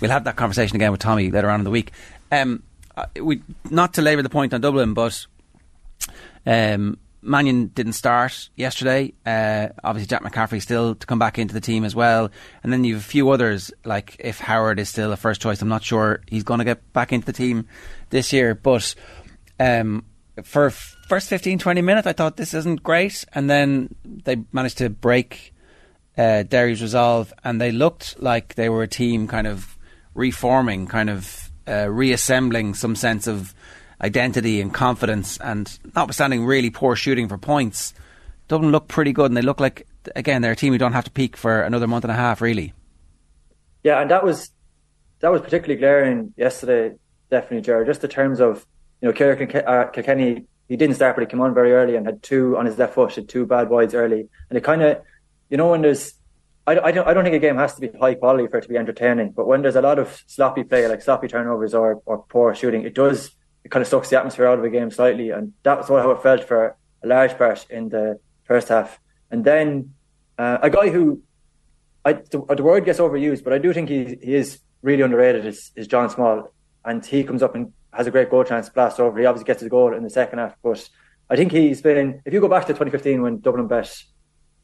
we'll 0.00 0.10
have 0.10 0.24
that 0.24 0.36
conversation 0.36 0.76
again 0.76 0.90
with 0.90 1.00
Tommy 1.00 1.30
later 1.30 1.50
on 1.50 1.60
in 1.60 1.64
the 1.64 1.70
week. 1.70 1.92
Um, 2.32 2.62
we 3.20 3.42
not 3.70 3.94
to 3.94 4.02
labour 4.02 4.22
the 4.22 4.30
point 4.30 4.52
on 4.54 4.60
Dublin, 4.60 4.94
but 4.94 5.26
um, 6.44 6.98
Mannion 7.26 7.66
didn't 7.68 7.94
start 7.94 8.48
yesterday. 8.56 9.12
Uh, 9.24 9.68
obviously, 9.82 10.08
Jack 10.08 10.22
McCaffrey 10.22 10.62
still 10.62 10.94
to 10.94 11.06
come 11.06 11.18
back 11.18 11.38
into 11.38 11.52
the 11.52 11.60
team 11.60 11.84
as 11.84 11.94
well. 11.94 12.30
And 12.62 12.72
then 12.72 12.84
you 12.84 12.94
have 12.94 13.02
a 13.02 13.06
few 13.06 13.30
others, 13.30 13.72
like 13.84 14.16
if 14.18 14.38
Howard 14.38 14.78
is 14.78 14.88
still 14.88 15.12
a 15.12 15.16
first 15.16 15.40
choice, 15.40 15.60
I'm 15.60 15.68
not 15.68 15.82
sure 15.82 16.22
he's 16.28 16.44
going 16.44 16.58
to 16.58 16.64
get 16.64 16.92
back 16.92 17.12
into 17.12 17.26
the 17.26 17.32
team 17.32 17.66
this 18.10 18.32
year. 18.32 18.54
But 18.54 18.94
um, 19.58 20.04
for 20.42 20.70
first 20.70 21.28
15, 21.28 21.58
20 21.58 21.82
minutes, 21.82 22.06
I 22.06 22.12
thought 22.12 22.36
this 22.36 22.54
isn't 22.54 22.82
great. 22.82 23.24
And 23.32 23.50
then 23.50 23.94
they 24.04 24.36
managed 24.52 24.78
to 24.78 24.88
break 24.88 25.52
uh, 26.16 26.44
Derry's 26.44 26.80
resolve, 26.80 27.32
and 27.44 27.60
they 27.60 27.72
looked 27.72 28.20
like 28.20 28.54
they 28.54 28.68
were 28.68 28.82
a 28.82 28.88
team 28.88 29.26
kind 29.28 29.46
of 29.46 29.76
reforming, 30.14 30.86
kind 30.86 31.10
of 31.10 31.52
uh, 31.68 31.88
reassembling 31.90 32.74
some 32.74 32.96
sense 32.96 33.26
of 33.26 33.54
identity 34.00 34.60
and 34.60 34.72
confidence. 34.72 35.38
And 35.38 35.78
notwithstanding 35.94 36.44
really 36.44 36.70
poor 36.70 36.96
shooting 36.96 37.28
for 37.28 37.38
points, 37.38 37.94
Dublin 38.48 38.72
look 38.72 38.88
pretty 38.88 39.12
good, 39.12 39.30
and 39.30 39.36
they 39.36 39.42
look 39.42 39.60
like 39.60 39.86
again 40.14 40.42
they're 40.42 40.52
a 40.52 40.56
team 40.56 40.72
who 40.72 40.78
don't 40.78 40.92
have 40.92 41.04
to 41.04 41.10
peak 41.10 41.36
for 41.36 41.62
another 41.62 41.86
month 41.86 42.04
and 42.04 42.12
a 42.12 42.16
half, 42.16 42.40
really. 42.40 42.72
Yeah, 43.82 44.00
and 44.00 44.10
that 44.10 44.24
was 44.24 44.50
that 45.20 45.30
was 45.30 45.40
particularly 45.40 45.78
glaring 45.78 46.34
yesterday. 46.36 46.96
Definitely, 47.30 47.62
Jared. 47.62 47.86
Just 47.86 48.04
in 48.04 48.10
terms 48.10 48.40
of 48.40 48.64
you 49.00 49.08
know, 49.08 49.12
Kieran 49.12 49.50
uh, 49.66 49.84
Kilkenny, 49.92 50.44
he 50.68 50.76
didn't 50.76 50.96
start, 50.96 51.16
but 51.16 51.22
he 51.22 51.26
came 51.26 51.40
on 51.40 51.54
very 51.54 51.72
early 51.72 51.96
and 51.96 52.06
had 52.06 52.22
two 52.22 52.56
on 52.56 52.66
his 52.66 52.78
left 52.78 52.94
foot, 52.94 53.14
had 53.14 53.28
two 53.28 53.46
bad 53.46 53.68
wides 53.68 53.94
early, 53.94 54.28
and 54.48 54.56
it 54.56 54.62
kind 54.62 54.82
of, 54.82 55.02
you 55.50 55.56
know, 55.56 55.70
when 55.70 55.82
there's 55.82 56.14
I, 56.66 56.78
I, 56.80 56.92
don't, 56.92 57.06
I 57.06 57.14
don't 57.14 57.22
think 57.22 57.36
a 57.36 57.38
game 57.38 57.56
has 57.56 57.74
to 57.74 57.80
be 57.80 57.88
high 57.98 58.14
quality 58.14 58.48
for 58.48 58.58
it 58.58 58.62
to 58.62 58.68
be 58.68 58.76
entertaining. 58.76 59.30
But 59.30 59.46
when 59.46 59.62
there's 59.62 59.76
a 59.76 59.82
lot 59.82 59.98
of 60.00 60.22
sloppy 60.26 60.64
play, 60.64 60.88
like 60.88 61.00
sloppy 61.00 61.28
turnovers 61.28 61.74
or, 61.74 62.02
or 62.06 62.24
poor 62.28 62.54
shooting, 62.54 62.82
it 62.82 62.94
does 62.94 63.30
it 63.66 63.70
kind 63.72 63.82
of 63.82 63.88
sucks 63.88 64.10
the 64.10 64.16
atmosphere 64.16 64.46
out 64.46 64.60
of 64.60 64.64
a 64.64 64.70
game 64.70 64.92
slightly. 64.92 65.30
And 65.30 65.52
that's 65.64 65.88
what 65.88 66.00
how 66.00 66.12
it 66.12 66.22
felt 66.22 66.44
for 66.44 66.76
a 67.02 67.06
large 67.06 67.36
part 67.36 67.66
in 67.68 67.88
the 67.88 68.20
first 68.44 68.68
half. 68.68 69.00
And 69.32 69.44
then 69.44 69.92
uh, 70.38 70.58
a 70.62 70.70
guy 70.70 70.88
who 70.88 71.20
I, 72.04 72.12
the, 72.12 72.44
the 72.54 72.62
word 72.62 72.84
gets 72.84 73.00
overused, 73.00 73.42
but 73.42 73.52
I 73.52 73.58
do 73.58 73.72
think 73.72 73.88
he 73.88 74.18
he 74.22 74.36
is 74.36 74.60
really 74.82 75.02
underrated 75.02 75.44
is, 75.44 75.72
is 75.74 75.88
John 75.88 76.08
Small, 76.08 76.54
and 76.84 77.04
he 77.04 77.24
comes 77.24 77.42
up 77.42 77.56
and 77.56 77.72
has 77.92 78.06
a 78.06 78.12
great 78.12 78.30
goal 78.30 78.44
chance, 78.44 78.68
blast 78.68 79.00
over. 79.00 79.18
He 79.18 79.26
obviously 79.26 79.48
gets 79.48 79.62
his 79.62 79.68
goal 79.68 79.92
in 79.92 80.04
the 80.04 80.10
second 80.10 80.38
half, 80.38 80.54
but 80.62 80.88
I 81.28 81.34
think 81.34 81.50
he's 81.50 81.82
been. 81.82 82.22
If 82.24 82.32
you 82.32 82.40
go 82.40 82.48
back 82.48 82.66
to 82.66 82.72
2015 82.72 83.20
when 83.20 83.40
Dublin 83.40 83.66
bet 83.66 83.92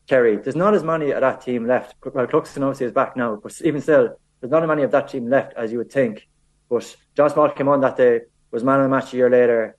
Kerry, 0.06 0.36
there's 0.36 0.54
not 0.54 0.74
as 0.74 0.84
many 0.84 1.10
of 1.10 1.22
that 1.22 1.40
team 1.40 1.66
left. 1.66 1.96
Well, 2.04 2.28
Cluxton 2.28 2.62
obviously 2.62 2.86
is 2.86 2.92
back 2.92 3.16
now, 3.16 3.34
but 3.42 3.60
even 3.64 3.80
still, 3.80 4.16
there's 4.40 4.52
not 4.52 4.62
as 4.62 4.68
many 4.68 4.84
of 4.84 4.92
that 4.92 5.08
team 5.08 5.28
left 5.28 5.54
as 5.56 5.72
you 5.72 5.78
would 5.78 5.90
think. 5.90 6.28
But 6.70 6.96
John 7.16 7.30
Small 7.30 7.50
came 7.50 7.68
on 7.68 7.80
that 7.80 7.96
day, 7.96 8.20
was 8.52 8.62
man 8.62 8.80
of 8.80 8.84
the 8.84 8.88
match 8.88 9.12
a 9.12 9.16
year 9.16 9.30
later. 9.30 9.76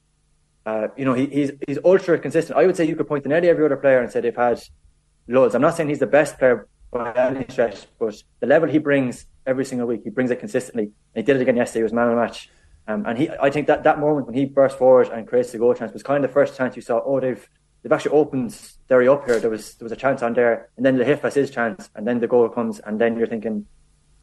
Uh, 0.66 0.88
you 0.98 1.06
know, 1.06 1.14
he, 1.14 1.28
he's 1.28 1.52
he's 1.68 1.78
ultra 1.84 2.18
consistent. 2.18 2.58
I 2.58 2.66
would 2.66 2.76
say 2.76 2.86
you 2.86 2.96
could 2.96 3.08
point 3.08 3.24
to 3.24 3.30
nearly 3.30 3.50
every 3.50 3.66
other 3.66 3.78
player 3.78 4.02
and 4.02 4.12
say 4.12 4.22
they've 4.22 4.36
had 4.36 4.62
loads. 5.28 5.56
I'm 5.56 5.62
not 5.62 5.76
saying 5.76 5.90
he's 5.90 6.00
the 6.00 6.08
best 6.08 6.38
player 6.38 6.68
by 6.92 7.14
any 7.14 7.46
stretch, 7.50 7.86
but 8.00 8.22
the 8.40 8.48
level 8.48 8.70
he 8.70 8.78
brings 8.78 9.26
every 9.46 9.66
single 9.66 9.88
week, 9.88 10.02
he 10.04 10.10
brings 10.10 10.32
it 10.32 10.40
consistently. 10.40 10.84
And 10.84 11.16
he 11.16 11.22
did 11.24 11.36
it 11.36 11.42
again 11.42 11.58
yesterday. 11.58 11.80
He 11.80 11.84
was 11.84 11.94
man 11.94 12.08
of 12.08 12.16
the 12.16 12.22
match. 12.22 12.50
Um, 12.88 13.06
and 13.06 13.18
he, 13.18 13.30
I 13.30 13.50
think 13.50 13.68
that 13.68 13.84
that 13.84 14.00
moment 14.00 14.28
when 14.28 14.36
he 14.36 14.46
burst 14.46 14.78
forward 14.78 15.08
and 15.10 15.28
creates 15.28 15.52
the 15.52 15.58
goal 15.58 15.74
chance 15.74 15.94
was 15.94 16.04
kind 16.04 16.24
of 16.24 16.30
the 16.30 16.34
first 16.34 16.58
chance 16.58 16.76
you 16.76 16.82
saw. 16.82 17.02
Oh, 17.06 17.20
they've 17.20 17.48
they've 17.82 17.92
actually 17.92 18.12
opened 18.12 18.60
Derry 18.90 19.08
up 19.08 19.26
here. 19.26 19.40
There 19.40 19.50
was 19.50 19.76
there 19.76 19.86
was 19.86 19.92
a 19.92 19.98
chance 19.98 20.22
on 20.22 20.34
there, 20.34 20.70
and 20.76 20.86
then 20.86 20.98
Lahiff 20.98 21.22
has 21.22 21.34
his 21.34 21.50
chance, 21.50 21.90
and 21.96 22.06
then 22.06 22.20
the 22.20 22.28
goal 22.28 22.50
comes, 22.50 22.80
and 22.80 23.00
then 23.00 23.18
you're 23.18 23.28
thinking, 23.28 23.66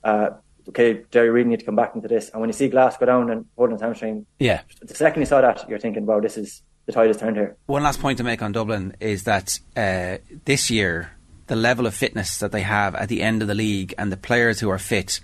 uh, 0.05 0.31
okay, 0.69 1.03
Derry 1.11 1.31
really 1.31 1.49
need 1.49 1.61
to 1.61 1.65
come 1.65 1.77
back 1.77 1.95
into 1.95 2.09
this. 2.09 2.29
And 2.31 2.41
when 2.41 2.49
you 2.49 2.55
see 2.55 2.69
Glass 2.69 2.97
go 2.97 3.07
down 3.07 3.31
and 3.31 3.47
holding 3.57 3.75
his 3.75 3.83
hamstring, 3.83 4.27
Yeah. 4.39 4.61
the 4.83 4.95
second 4.95 5.23
you 5.23 5.27
saw 5.27 5.41
that, 5.41 5.69
you're 5.69 5.79
thinking, 5.79 6.07
wow, 6.07 6.21
this 6.21 6.37
is 6.37 6.63
the 6.87 6.93
tide 6.93 7.09
has 7.09 7.17
turned 7.19 7.37
here. 7.37 7.57
One 7.67 7.83
last 7.83 8.01
point 8.01 8.19
to 8.19 8.25
make 8.25 8.43
on 8.43 8.53
Dublin 8.53 8.97
is 9.01 9.25
that 9.25 9.59
uh, 9.77 10.19
this 10.45 10.71
year, 10.71 11.13
the 11.47 11.57
level 11.57 11.87
of 11.87 11.95
fitness 11.95 12.39
that 12.39 12.53
they 12.53 12.63
have 12.63 12.95
at 12.95 13.09
the 13.09 13.23
end 13.23 13.43
of 13.43 13.49
the 13.49 13.55
league 13.55 13.95
and 13.99 14.11
the 14.13 14.17
players 14.17 14.61
who 14.61 14.71
are 14.71 14.79
fit, 14.79 15.21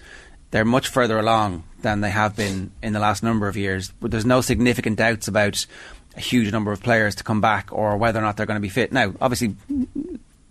they're 0.50 0.64
much 0.64 0.88
further 0.88 1.18
along 1.18 1.64
than 1.82 2.00
they 2.00 2.10
have 2.10 2.36
been 2.36 2.72
in 2.82 2.92
the 2.92 2.98
last 3.00 3.22
number 3.22 3.48
of 3.48 3.56
years. 3.56 3.92
But 4.00 4.10
there's 4.10 4.26
no 4.26 4.40
significant 4.40 4.96
doubts 4.98 5.28
about 5.28 5.64
a 6.16 6.20
huge 6.20 6.50
number 6.52 6.72
of 6.72 6.82
players 6.82 7.14
to 7.16 7.24
come 7.24 7.40
back 7.40 7.68
or 7.72 7.96
whether 7.96 8.18
or 8.18 8.22
not 8.22 8.36
they're 8.36 8.46
going 8.46 8.56
to 8.56 8.60
be 8.60 8.68
fit. 8.68 8.92
Now, 8.92 9.12
obviously, 9.20 9.54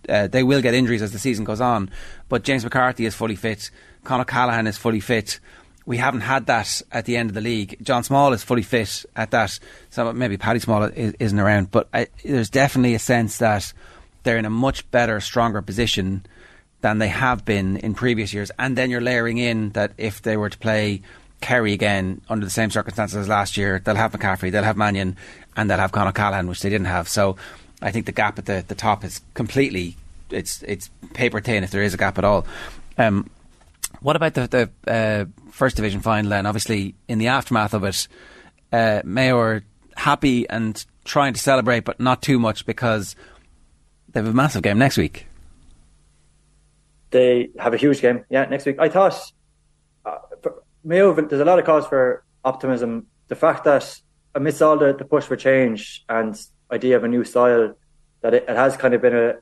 uh, 0.08 0.27
they 0.27 0.44
will 0.44 0.62
get 0.62 0.74
injuries 0.74 1.01
as 1.01 1.12
the 1.12 1.20
season 1.20 1.44
goes 1.46 1.60
on, 1.62 1.89
but 2.30 2.44
James 2.44 2.63
McCarthy 2.63 3.06
is 3.06 3.15
fully 3.15 3.36
fit. 3.36 3.72
Con 4.05 4.21
O'Callaghan 4.21 4.67
is 4.67 4.77
fully 4.77 5.00
fit. 5.00 5.39
We 5.85 5.97
haven't 5.97 6.21
had 6.21 6.47
that 6.47 6.81
at 6.91 7.05
the 7.05 7.17
end 7.17 7.29
of 7.29 7.35
the 7.35 7.41
league. 7.41 7.77
John 7.83 8.03
Small 8.03 8.33
is 8.33 8.43
fully 8.43 8.63
fit 8.63 9.05
at 9.15 9.31
that. 9.31 9.59
So 9.89 10.12
maybe 10.13 10.38
Paddy 10.38 10.59
Small 10.59 10.83
is, 10.83 11.13
isn't 11.19 11.39
around, 11.39 11.71
but 11.71 11.88
I, 11.93 12.07
there's 12.24 12.50
definitely 12.50 12.95
a 12.95 13.00
sense 13.00 13.38
that 13.39 13.71
they're 14.24 14.38
in 14.38 14.45
a 14.45 14.50
much 14.50 14.89
better, 14.89 15.19
stronger 15.19 15.62
position 15.62 16.25
than 16.81 16.97
they 17.00 17.07
have 17.07 17.45
been 17.45 17.77
in 17.77 17.93
previous 17.93 18.33
years. 18.33 18.51
And 18.57 18.75
then 18.75 18.89
you're 18.89 19.01
layering 19.01 19.38
in 19.38 19.71
that 19.71 19.91
if 19.97 20.21
they 20.21 20.38
were 20.38 20.50
to 20.50 20.57
play 20.57 21.01
Kerry 21.41 21.74
again 21.74 22.21
under 22.29 22.45
the 22.45 22.51
same 22.51 22.71
circumstances 22.71 23.17
as 23.17 23.27
last 23.27 23.57
year, 23.57 23.79
they'll 23.83 23.95
have 23.95 24.13
McCaffrey, 24.13 24.51
they'll 24.51 24.63
have 24.63 24.77
Mannion, 24.77 25.17
and 25.55 25.69
they'll 25.69 25.77
have 25.77 25.91
Con 25.91 26.07
O'Callaghan, 26.07 26.47
which 26.47 26.62
they 26.62 26.69
didn't 26.69 26.88
have. 26.88 27.07
So 27.07 27.38
I 27.81 27.91
think 27.91 28.07
the 28.07 28.12
gap 28.12 28.39
at 28.39 28.45
the, 28.45 28.63
the 28.67 28.75
top 28.75 29.03
is 29.03 29.21
completely 29.33 29.97
it's 30.29 30.63
it's 30.63 30.89
paper 31.13 31.39
thin 31.39 31.63
if 31.63 31.71
there 31.71 31.83
is 31.83 31.93
a 31.93 31.97
gap 31.97 32.17
at 32.17 32.24
all. 32.24 32.45
Um, 32.97 33.29
what 34.05 34.15
about 34.15 34.35
the, 34.35 34.69
the 34.85 34.91
uh, 34.91 35.25
first 35.50 35.77
division 35.77 36.00
final? 36.00 36.29
Then, 36.29 36.45
obviously, 36.45 36.93
in 37.07 37.17
the 37.17 37.29
aftermath 37.29 37.74
of 37.74 37.83
it, 37.83 38.07
uh, 38.71 39.01
Mayo 39.03 39.62
happy 39.97 40.47
and 40.47 40.85
trying 41.05 41.33
to 41.33 41.39
celebrate, 41.39 41.85
but 41.85 42.00
not 42.00 42.21
too 42.21 42.38
much 42.38 42.67
because 42.67 43.15
they 44.12 44.19
have 44.19 44.29
a 44.29 44.33
massive 44.33 44.62
game 44.62 44.77
next 44.77 44.97
week. 44.97 45.25
they 47.09 47.50
have 47.57 47.74
a 47.74 47.77
huge 47.77 48.00
game. 48.00 48.24
Yeah, 48.29 48.45
next 48.45 48.67
week. 48.67 48.77
I 48.77 48.89
thought 48.89 49.19
uh, 50.05 50.19
Mayo. 50.83 51.12
There's 51.13 51.41
a 51.41 51.45
lot 51.45 51.57
of 51.57 51.65
cause 51.65 51.88
for 51.88 52.24
optimism. 52.43 53.07
The 53.27 53.35
fact 53.35 53.63
that 53.63 54.00
amidst 54.35 54.62
all 54.62 54.77
the, 54.77 54.93
the 54.93 55.05
push 55.05 55.24
for 55.24 55.35
change 55.35 56.05
and 56.09 56.39
idea 56.71 56.95
of 56.95 57.03
a 57.05 57.07
new 57.07 57.24
style, 57.24 57.74
that 58.21 58.35
it, 58.35 58.45
it, 58.47 58.55
has 58.55 58.77
kind 58.77 58.93
of 58.93 59.01
been 59.01 59.15
a 59.15 59.33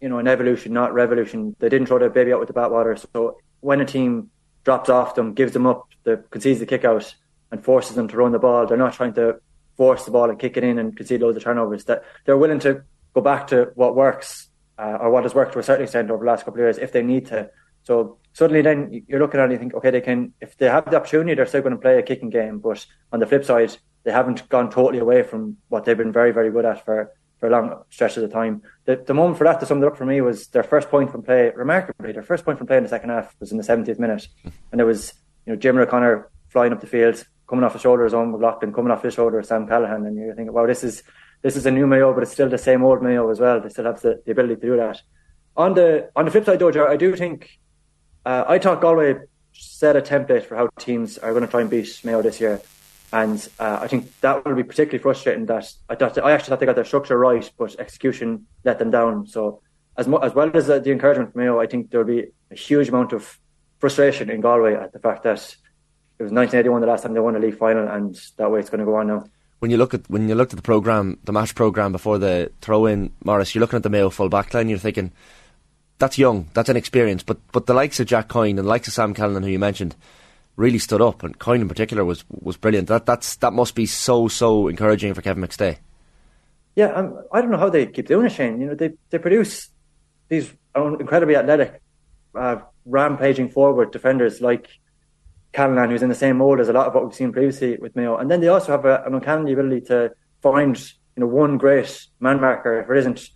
you 0.00 0.08
know 0.08 0.18
an 0.18 0.28
evolution, 0.28 0.72
not 0.72 0.94
revolution. 0.94 1.54
They 1.58 1.68
didn't 1.68 1.88
throw 1.88 1.98
their 1.98 2.08
baby 2.08 2.32
out 2.32 2.40
with 2.40 2.48
the 2.48 2.54
bathwater. 2.54 2.98
So 3.12 3.36
when 3.60 3.80
a 3.80 3.84
team 3.84 4.30
drops 4.64 4.88
off 4.88 5.14
them, 5.14 5.34
gives 5.34 5.52
them 5.52 5.66
up, 5.66 5.88
the, 6.04 6.22
concedes 6.30 6.60
the 6.60 6.66
kick 6.66 6.84
out, 6.84 7.14
and 7.50 7.64
forces 7.64 7.96
them 7.96 8.08
to 8.08 8.16
run 8.16 8.32
the 8.32 8.38
ball, 8.38 8.66
they're 8.66 8.76
not 8.76 8.92
trying 8.92 9.14
to 9.14 9.40
force 9.76 10.04
the 10.04 10.10
ball 10.10 10.28
and 10.28 10.38
kick 10.38 10.56
it 10.56 10.64
in 10.64 10.78
and 10.78 10.96
concede 10.96 11.22
loads 11.22 11.36
of 11.36 11.42
turnovers. 11.42 11.84
That 11.84 12.04
they're 12.24 12.36
willing 12.36 12.58
to 12.60 12.82
go 13.14 13.20
back 13.20 13.46
to 13.48 13.70
what 13.74 13.94
works 13.94 14.48
uh, 14.78 14.98
or 15.00 15.10
what 15.10 15.22
has 15.22 15.34
worked 15.34 15.52
to 15.54 15.58
a 15.58 15.62
certain 15.62 15.84
extent 15.84 16.10
over 16.10 16.24
the 16.24 16.30
last 16.30 16.44
couple 16.44 16.60
of 16.60 16.64
years 16.64 16.78
if 16.78 16.92
they 16.92 17.02
need 17.02 17.26
to. 17.26 17.50
So 17.84 18.18
suddenly, 18.32 18.60
then 18.60 19.04
you're 19.08 19.20
looking 19.20 19.40
at 19.40 19.44
it 19.44 19.44
and 19.44 19.52
you 19.52 19.58
think, 19.58 19.74
okay, 19.74 19.90
they 19.90 20.00
can 20.00 20.34
if 20.40 20.56
they 20.58 20.66
have 20.66 20.90
the 20.90 20.96
opportunity, 20.96 21.34
they're 21.34 21.46
still 21.46 21.62
going 21.62 21.74
to 21.74 21.80
play 21.80 21.98
a 21.98 22.02
kicking 22.02 22.30
game. 22.30 22.58
But 22.58 22.84
on 23.12 23.20
the 23.20 23.26
flip 23.26 23.44
side, 23.44 23.76
they 24.04 24.12
haven't 24.12 24.48
gone 24.48 24.70
totally 24.70 24.98
away 24.98 25.22
from 25.22 25.56
what 25.68 25.84
they've 25.84 25.96
been 25.96 26.12
very, 26.12 26.32
very 26.32 26.50
good 26.50 26.64
at 26.64 26.84
for 26.84 27.12
for 27.38 27.48
long 27.48 27.82
stretches 27.90 28.22
of 28.22 28.32
time. 28.32 28.62
The, 28.84 28.96
the 28.96 29.14
moment 29.14 29.38
for 29.38 29.44
that 29.44 29.60
to 29.60 29.66
sum 29.66 29.82
it 29.82 29.86
up 29.86 29.96
for 29.96 30.04
me 30.04 30.20
was 30.20 30.48
their 30.48 30.62
first 30.62 30.90
point 30.90 31.10
from 31.10 31.22
play. 31.22 31.52
Remarkably, 31.54 32.12
their 32.12 32.22
first 32.22 32.44
point 32.44 32.58
from 32.58 32.66
play 32.66 32.76
in 32.76 32.82
the 32.82 32.88
second 32.88 33.10
half 33.10 33.34
was 33.40 33.52
in 33.52 33.58
the 33.58 33.64
70th 33.64 33.98
minute, 33.98 34.26
and 34.72 34.80
it 34.80 34.84
was 34.84 35.14
you 35.46 35.52
know 35.52 35.58
Jim 35.58 35.78
O'Connor 35.78 36.28
flying 36.48 36.72
up 36.72 36.80
the 36.80 36.86
field, 36.86 37.24
coming 37.48 37.64
off 37.64 37.72
the 37.72 37.78
shoulder 37.78 38.04
of 38.06 38.12
McLaughlin, 38.12 38.72
coming 38.72 38.90
off 38.90 39.02
his 39.02 39.14
shoulder 39.14 39.38
of 39.38 39.46
Sam 39.46 39.66
Callinan, 39.66 40.06
and 40.06 40.16
you're 40.16 40.34
thinking, 40.34 40.52
wow, 40.52 40.66
this 40.66 40.82
is 40.82 41.02
this 41.42 41.56
is 41.56 41.66
a 41.66 41.70
new 41.70 41.86
Mayo, 41.86 42.12
but 42.12 42.22
it's 42.22 42.32
still 42.32 42.48
the 42.48 42.58
same 42.58 42.82
old 42.82 43.02
Mayo 43.02 43.30
as 43.30 43.38
well. 43.38 43.60
They 43.60 43.68
still 43.68 43.84
have 43.84 44.00
the, 44.00 44.20
the 44.24 44.32
ability 44.32 44.56
to 44.56 44.60
do 44.60 44.76
that. 44.76 45.00
On 45.56 45.74
the 45.74 46.10
on 46.16 46.24
the 46.24 46.30
flip 46.30 46.44
side, 46.44 46.58
though, 46.58 46.86
I 46.86 46.96
do 46.96 47.14
think 47.14 47.58
uh, 48.26 48.44
I 48.48 48.58
thought 48.58 48.80
Galway 48.80 49.16
set 49.52 49.96
a 49.96 50.00
template 50.00 50.44
for 50.44 50.56
how 50.56 50.68
teams 50.78 51.18
are 51.18 51.32
going 51.32 51.44
to 51.44 51.50
try 51.50 51.60
and 51.60 51.70
beat 51.70 52.00
Mayo 52.04 52.22
this 52.22 52.40
year, 52.40 52.60
and 53.12 53.48
uh, 53.58 53.78
I 53.80 53.88
think 53.88 54.18
that 54.20 54.44
will 54.44 54.54
be 54.54 54.62
particularly 54.62 55.02
frustrating. 55.02 55.46
That 55.46 55.72
I 55.88 55.94
thought 55.94 56.18
I 56.18 56.32
actually 56.32 56.50
thought 56.50 56.60
they 56.60 56.66
got 56.66 56.76
their 56.76 56.84
structure 56.84 57.18
right, 57.18 57.50
but 57.58 57.78
execution 57.78 58.46
let 58.64 58.78
them 58.78 58.90
down. 58.90 59.26
So 59.26 59.62
as 59.96 60.06
mo- 60.06 60.18
as 60.18 60.34
well 60.34 60.50
as 60.54 60.66
the, 60.66 60.80
the 60.80 60.92
encouragement 60.92 61.32
from 61.32 61.42
Mayo, 61.42 61.60
I 61.60 61.66
think 61.66 61.90
there 61.90 62.00
will 62.00 62.06
be 62.06 62.28
a 62.50 62.54
huge 62.54 62.88
amount 62.88 63.12
of 63.12 63.38
frustration 63.78 64.30
in 64.30 64.40
Galway 64.40 64.74
at 64.74 64.92
the 64.92 64.98
fact 64.98 65.22
that 65.22 65.56
it 66.18 66.22
was 66.22 66.32
1981 66.32 66.80
the 66.80 66.86
last 66.86 67.02
time 67.02 67.14
they 67.14 67.20
won 67.20 67.36
a 67.36 67.38
league 67.38 67.58
final, 67.58 67.88
and 67.88 68.18
that 68.36 68.50
way 68.50 68.60
it's 68.60 68.70
going 68.70 68.80
to 68.80 68.84
go 68.84 68.96
on 68.96 69.06
now. 69.06 69.24
When 69.60 69.70
you 69.70 69.76
look 69.76 69.94
at 69.94 70.08
when 70.08 70.28
you 70.28 70.34
looked 70.34 70.52
at 70.52 70.56
the 70.56 70.62
program, 70.62 71.18
the 71.24 71.32
match 71.32 71.54
program 71.54 71.92
before 71.92 72.18
the 72.18 72.52
throw 72.60 72.86
in, 72.86 73.10
Maurice, 73.24 73.54
you're 73.54 73.60
looking 73.60 73.78
at 73.78 73.82
the 73.82 73.90
Mayo 73.90 74.10
full 74.10 74.28
back 74.28 74.52
line. 74.54 74.68
You're 74.68 74.78
thinking 74.78 75.12
that's 75.98 76.18
young, 76.18 76.48
that's 76.54 76.68
inexperienced, 76.68 77.26
but 77.26 77.38
but 77.52 77.66
the 77.66 77.74
likes 77.74 77.98
of 78.00 78.06
Jack 78.06 78.28
Coyne 78.28 78.58
and 78.58 78.66
the 78.66 78.70
likes 78.70 78.86
of 78.86 78.94
Sam 78.94 79.14
Callinan, 79.14 79.42
who 79.42 79.50
you 79.50 79.58
mentioned, 79.58 79.96
really 80.58 80.78
stood 80.78 81.00
up, 81.00 81.22
and 81.22 81.38
Coyne 81.38 81.62
in 81.62 81.68
particular 81.68 82.04
was 82.04 82.24
was 82.28 82.58
brilliant. 82.58 82.88
That 82.88 83.06
that's 83.06 83.36
that 83.36 83.52
must 83.52 83.74
be 83.74 83.86
so 83.86 84.28
so 84.28 84.68
encouraging 84.68 85.14
for 85.14 85.22
Kevin 85.22 85.42
McStay. 85.42 85.78
Yeah, 86.74 86.92
um, 86.92 87.22
I 87.32 87.40
don't 87.40 87.50
know 87.50 87.58
how 87.58 87.70
they 87.70 87.86
keep 87.86 88.08
doing 88.08 88.26
it, 88.26 88.32
Shane. 88.32 88.60
You 88.60 88.66
know, 88.66 88.74
they 88.74 88.92
they 89.10 89.18
produce 89.18 89.70
these 90.28 90.52
incredibly 90.74 91.36
athletic, 91.36 91.80
uh, 92.34 92.56
rampaging 92.84 93.48
forward 93.48 93.92
defenders 93.92 94.40
like 94.40 94.68
Callinan, 95.54 95.90
who's 95.90 96.02
in 96.02 96.08
the 96.08 96.14
same 96.14 96.38
mold 96.38 96.60
as 96.60 96.68
a 96.68 96.72
lot 96.72 96.86
of 96.86 96.94
what 96.94 97.04
we've 97.04 97.14
seen 97.14 97.32
previously 97.32 97.78
with 97.78 97.96
Mayo. 97.96 98.16
And 98.16 98.30
then 98.30 98.40
they 98.40 98.48
also 98.48 98.72
have 98.72 98.84
a, 98.84 99.02
an 99.04 99.14
uncanny 99.14 99.52
ability 99.52 99.86
to 99.86 100.12
find, 100.42 100.78
you 101.16 101.20
know, 101.20 101.26
one 101.26 101.56
great 101.56 102.06
man 102.20 102.40
marker. 102.40 102.80
If 102.80 102.90
it 102.90 102.96
isn't 102.98 103.30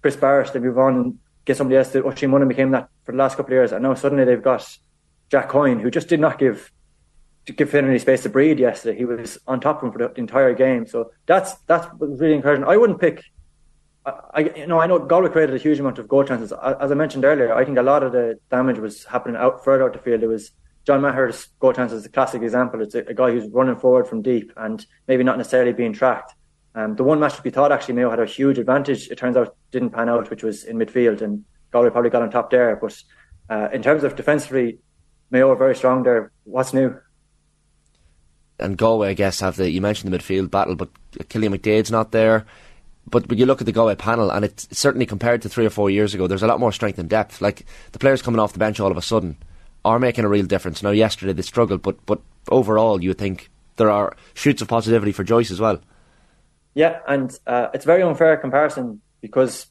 Chris 0.00 0.16
Barrett, 0.16 0.52
they 0.52 0.60
move 0.60 0.78
on 0.78 0.94
and 0.94 1.18
get 1.44 1.56
somebody 1.56 1.76
else. 1.76 1.90
To, 1.92 2.06
Oisin 2.06 2.30
Mullin 2.30 2.48
became 2.48 2.70
that 2.70 2.88
for 3.04 3.12
the 3.12 3.18
last 3.18 3.36
couple 3.36 3.52
of 3.52 3.58
years. 3.58 3.72
And 3.72 3.82
now 3.82 3.94
suddenly 3.94 4.24
they've 4.24 4.42
got 4.42 4.64
Jack 5.30 5.48
Coyne, 5.48 5.80
who 5.80 5.90
just 5.90 6.08
did 6.08 6.20
not 6.20 6.38
give 6.38 6.70
give 7.44 7.70
Finn 7.70 7.88
any 7.88 7.98
space 7.98 8.22
to 8.24 8.28
breathe 8.28 8.58
yesterday. 8.58 8.98
He 8.98 9.04
was 9.04 9.38
on 9.46 9.60
top 9.60 9.78
of 9.78 9.84
him 9.84 9.92
for 9.92 9.98
the 9.98 10.12
entire 10.14 10.52
game. 10.54 10.86
So 10.86 11.12
that's 11.26 11.54
that's 11.66 11.86
really 11.98 12.34
encouraging. 12.34 12.64
I 12.64 12.76
wouldn't 12.76 13.00
pick. 13.00 13.22
I, 14.04 14.52
you 14.54 14.68
know, 14.68 14.78
I 14.78 14.86
know 14.86 15.00
Galway 15.00 15.30
created 15.30 15.56
a 15.56 15.58
huge 15.58 15.80
amount 15.80 15.98
of 15.98 16.06
goal 16.06 16.22
chances. 16.22 16.52
As 16.52 16.92
I 16.92 16.94
mentioned 16.94 17.24
earlier, 17.24 17.52
I 17.52 17.64
think 17.64 17.76
a 17.76 17.82
lot 17.82 18.04
of 18.04 18.12
the 18.12 18.38
damage 18.50 18.78
was 18.78 19.04
happening 19.04 19.36
out 19.36 19.64
further 19.64 19.84
out 19.84 19.94
the 19.94 19.98
field. 19.98 20.22
It 20.22 20.28
was 20.28 20.52
John 20.86 21.00
Maher's 21.00 21.48
goal 21.58 21.72
chance 21.72 21.90
is 21.90 22.06
a 22.06 22.08
classic 22.08 22.42
example. 22.42 22.80
It's 22.82 22.94
a, 22.94 23.00
a, 23.00 23.14
guy 23.14 23.32
who's 23.32 23.50
running 23.50 23.74
forward 23.74 24.06
from 24.06 24.22
deep 24.22 24.52
and 24.56 24.86
maybe 25.08 25.24
not 25.24 25.36
necessarily 25.36 25.72
being 25.72 25.92
tracked. 25.92 26.34
Um, 26.76 26.94
the 26.94 27.02
one 27.02 27.18
match 27.18 27.42
we 27.42 27.50
thought 27.50 27.72
actually 27.72 27.94
Mayo 27.94 28.10
had 28.10 28.20
a 28.20 28.26
huge 28.26 28.58
advantage, 28.58 29.08
it 29.08 29.18
turns 29.18 29.36
out 29.36 29.56
didn't 29.72 29.90
pan 29.90 30.08
out, 30.08 30.30
which 30.30 30.44
was 30.44 30.62
in 30.62 30.76
midfield, 30.76 31.22
and 31.22 31.44
Galway 31.72 31.90
probably 31.90 32.10
got 32.10 32.22
on 32.22 32.30
top 32.30 32.50
there. 32.50 32.76
But 32.76 33.02
uh, 33.50 33.68
in 33.72 33.82
terms 33.82 34.04
of 34.04 34.14
defensively, 34.14 34.78
Mayo 35.30 35.50
are 35.50 35.56
very 35.56 35.74
strong 35.74 36.02
there. 36.02 36.30
What's 36.44 36.72
new? 36.72 36.98
And 38.58 38.78
Galway, 38.78 39.10
I 39.10 39.14
guess, 39.14 39.40
have 39.40 39.56
the 39.56 39.70
you 39.70 39.80
mentioned 39.80 40.12
the 40.12 40.18
midfield 40.18 40.50
battle, 40.50 40.76
but 40.76 40.88
Killian 41.28 41.52
McDaid's 41.52 41.90
not 41.90 42.12
there. 42.12 42.46
But 43.08 43.28
when 43.28 43.38
you 43.38 43.46
look 43.46 43.60
at 43.60 43.66
the 43.66 43.72
Galway 43.72 43.94
panel, 43.94 44.30
and 44.30 44.44
it's 44.44 44.66
certainly 44.76 45.06
compared 45.06 45.42
to 45.42 45.48
three 45.48 45.66
or 45.66 45.70
four 45.70 45.90
years 45.90 46.14
ago, 46.14 46.26
there's 46.26 46.42
a 46.42 46.46
lot 46.46 46.58
more 46.58 46.72
strength 46.72 46.98
and 46.98 47.08
depth. 47.08 47.40
Like 47.40 47.64
the 47.92 47.98
players 47.98 48.22
coming 48.22 48.40
off 48.40 48.52
the 48.52 48.58
bench 48.58 48.80
all 48.80 48.90
of 48.90 48.96
a 48.96 49.02
sudden 49.02 49.36
are 49.84 49.98
making 49.98 50.24
a 50.24 50.28
real 50.28 50.46
difference. 50.46 50.82
Now, 50.82 50.90
yesterday 50.90 51.32
they 51.32 51.42
struggled, 51.42 51.82
but 51.82 52.04
but 52.06 52.20
overall, 52.48 53.02
you 53.02 53.10
would 53.10 53.18
think 53.18 53.50
there 53.76 53.90
are 53.90 54.16
shoots 54.34 54.62
of 54.62 54.68
positivity 54.68 55.12
for 55.12 55.22
Joyce 55.22 55.50
as 55.50 55.60
well. 55.60 55.80
Yeah, 56.74 57.00
and 57.06 57.38
uh, 57.46 57.68
it's 57.72 57.84
a 57.84 57.86
very 57.86 58.02
unfair 58.02 58.36
comparison 58.36 59.00
because 59.20 59.66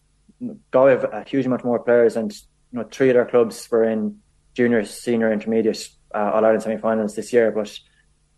Galway 0.71 0.91
have 0.91 1.03
a 1.03 1.24
huge 1.27 1.45
amount 1.45 1.65
more 1.65 1.79
players, 1.79 2.15
and 2.15 2.31
you 2.31 2.79
know 2.79 2.88
three 2.89 3.09
of 3.09 3.15
their 3.15 3.25
clubs 3.25 3.69
were 3.69 3.83
in 3.83 4.19
junior, 4.55 4.83
senior, 4.83 5.31
intermediate 5.31 5.89
uh, 6.15 6.31
All 6.33 6.43
Ireland 6.43 6.63
semi-finals 6.63 7.15
this 7.15 7.31
year. 7.31 7.51
But 7.51 7.77